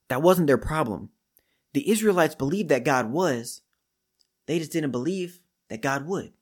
that 0.08 0.22
wasn't 0.22 0.46
their 0.46 0.58
problem. 0.58 1.10
The 1.72 1.90
Israelites 1.90 2.34
believed 2.34 2.68
that 2.68 2.84
God 2.84 3.10
was, 3.10 3.62
they 4.46 4.58
just 4.58 4.72
didn't 4.72 4.90
believe 4.90 5.40
that 5.68 5.82
God 5.82 6.06
would. 6.06 6.32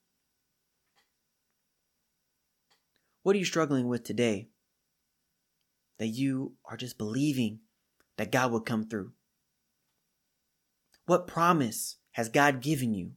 What 3.23 3.35
are 3.35 3.39
you 3.39 3.45
struggling 3.45 3.89
with 3.89 4.05
today? 4.05 4.49
That 5.99 6.09
you 6.09 6.55
are 6.65 6.77
just 6.77 6.99
believing 6.99 7.61
that 8.17 8.33
God 8.33 8.53
would 8.53 8.67
come 8.67 8.89
through? 8.89 9.13
What 11.07 11.27
promise 11.27 11.97
has 12.13 12.29
God 12.29 12.61
given 12.61 12.95
you 12.95 13.13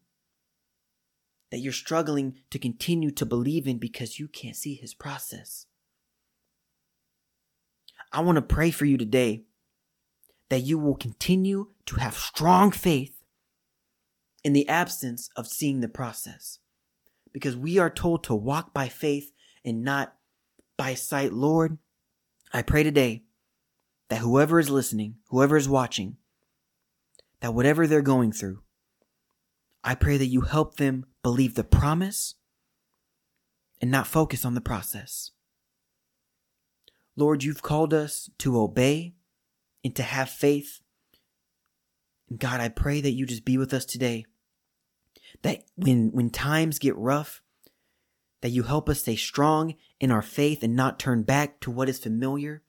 that 1.51 1.59
you're 1.59 1.73
struggling 1.73 2.35
to 2.51 2.59
continue 2.59 3.11
to 3.11 3.25
believe 3.25 3.67
in 3.67 3.79
because 3.79 4.19
you 4.19 4.27
can't 4.27 4.55
see 4.55 4.75
his 4.75 4.93
process? 4.93 5.65
I 8.11 8.21
want 8.21 8.37
to 8.37 8.41
pray 8.41 8.71
for 8.71 8.85
you 8.85 8.97
today 8.97 9.43
that 10.49 10.61
you 10.61 10.79
will 10.79 10.95
continue 10.95 11.69
to 11.85 11.97
have 11.97 12.15
strong 12.15 12.71
faith 12.71 13.21
in 14.43 14.53
the 14.53 14.67
absence 14.67 15.29
of 15.35 15.47
seeing 15.47 15.81
the 15.81 15.87
process. 15.87 16.59
Because 17.31 17.55
we 17.55 17.77
are 17.77 17.89
told 17.89 18.23
to 18.23 18.35
walk 18.35 18.73
by 18.73 18.87
faith 18.87 19.31
and 19.63 19.83
not 19.83 20.15
by 20.77 20.95
sight. 20.95 21.33
Lord, 21.33 21.77
I 22.51 22.63
pray 22.63 22.81
today 22.83 23.23
that 24.09 24.19
whoever 24.19 24.59
is 24.59 24.69
listening, 24.69 25.15
whoever 25.29 25.55
is 25.55 25.69
watching, 25.69 26.17
that 27.41 27.53
whatever 27.53 27.87
they're 27.87 28.01
going 28.01 28.31
through, 28.31 28.61
I 29.83 29.95
pray 29.95 30.17
that 30.17 30.25
you 30.25 30.41
help 30.41 30.75
them 30.75 31.05
believe 31.23 31.55
the 31.55 31.63
promise 31.63 32.35
and 33.81 33.89
not 33.89 34.07
focus 34.07 34.43
on 34.43 34.55
the 34.55 34.61
process. 34.61 35.31
Lord, 37.15 37.43
you've 37.43 37.61
called 37.61 37.93
us 37.93 38.29
to 38.39 38.59
obey 38.59 39.15
and 39.83 39.95
to 39.95 40.03
have 40.03 40.29
faith. 40.29 40.81
God, 42.35 42.59
I 42.59 42.69
pray 42.69 43.01
that 43.01 43.11
you 43.11 43.25
just 43.25 43.45
be 43.45 43.57
with 43.57 43.73
us 43.73 43.85
today. 43.85 44.25
That 45.41 45.63
when, 45.75 46.11
when 46.11 46.29
times 46.29 46.79
get 46.79 46.95
rough, 46.97 47.41
that 48.41 48.49
you 48.49 48.63
help 48.63 48.89
us 48.89 48.99
stay 48.99 49.15
strong 49.15 49.75
in 49.99 50.11
our 50.11 50.21
faith 50.21 50.63
and 50.63 50.75
not 50.75 50.99
turn 50.99 51.23
back 51.23 51.59
to 51.61 51.71
what 51.71 51.89
is 51.89 51.99
familiar. 51.99 52.63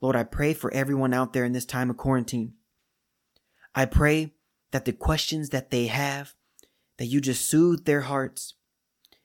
Lord, 0.00 0.16
I 0.16 0.22
pray 0.22 0.54
for 0.54 0.72
everyone 0.72 1.12
out 1.12 1.32
there 1.32 1.44
in 1.44 1.52
this 1.52 1.66
time 1.66 1.90
of 1.90 1.96
quarantine. 1.96 2.54
I 3.74 3.84
pray 3.84 4.34
that 4.72 4.84
the 4.84 4.92
questions 4.92 5.50
that 5.50 5.70
they 5.70 5.86
have, 5.86 6.34
that 6.98 7.06
you 7.06 7.20
just 7.20 7.48
soothe 7.48 7.84
their 7.84 8.02
hearts 8.02 8.54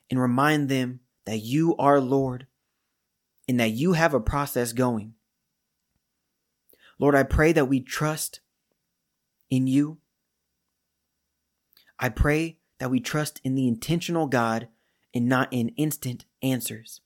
and 0.10 0.20
remind 0.20 0.70
them 0.70 1.00
that 1.26 1.40
you 1.40 1.76
are 1.78 2.00
Lord 2.00 2.48
and 3.48 3.60
that 3.60 3.72
you 3.72 3.94
have 3.94 4.14
a 4.14 4.20
process 4.20 4.74
going. 4.74 5.14
Lord, 7.00 7.16
I 7.16 7.24
pray 7.24 7.52
that 7.52 7.66
we 7.66 7.82
trust 7.82 8.42
in 9.50 9.68
you. 9.68 10.00
I 12.00 12.10
pray 12.10 12.58
that 12.80 12.92
we 12.92 13.00
trust 13.00 13.40
in 13.44 13.56
the 13.56 13.68
intentional 13.68 14.28
God 14.28 14.68
and 15.14 15.28
not 15.28 15.52
in 15.52 15.70
instant 15.70 16.26
answers. 16.42 17.02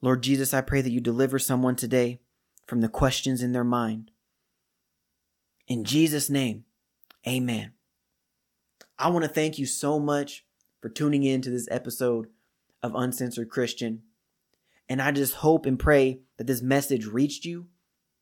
Lord 0.00 0.22
Jesus, 0.22 0.52
I 0.52 0.60
pray 0.60 0.80
that 0.80 0.90
you 0.90 1.00
deliver 1.00 1.38
someone 1.38 1.76
today 1.76 2.20
from 2.66 2.80
the 2.80 2.88
questions 2.88 3.42
in 3.42 3.52
their 3.52 3.64
mind. 3.64 4.10
In 5.66 5.84
Jesus' 5.84 6.28
name, 6.28 6.64
amen. 7.26 7.72
I 8.98 9.08
want 9.08 9.24
to 9.24 9.30
thank 9.30 9.58
you 9.58 9.66
so 9.66 9.98
much 9.98 10.44
for 10.80 10.88
tuning 10.88 11.22
in 11.22 11.40
to 11.42 11.50
this 11.50 11.68
episode 11.70 12.28
of 12.82 12.94
Uncensored 12.94 13.48
Christian. 13.48 14.02
And 14.88 15.00
I 15.00 15.10
just 15.10 15.34
hope 15.36 15.64
and 15.64 15.78
pray 15.78 16.20
that 16.36 16.46
this 16.46 16.60
message 16.60 17.06
reached 17.06 17.44
you, 17.44 17.68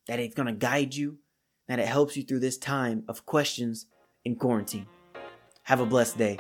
that 0.07 0.21
it's 0.21 0.35
going 0.35 0.47
to 0.47 0.53
guide 0.53 0.95
you, 0.95 1.19
that 1.69 1.81
it 1.81 1.89
helps 1.89 2.17
you 2.17 2.23
through 2.23 2.41
this 2.41 2.59
time 2.59 3.03
of 3.09 3.27
questions 3.27 3.87
in 4.25 4.37
quarantine. 4.37 4.87
Have 5.65 5.81
a 5.81 5.87
blessed 5.87 6.19
day. 6.19 6.39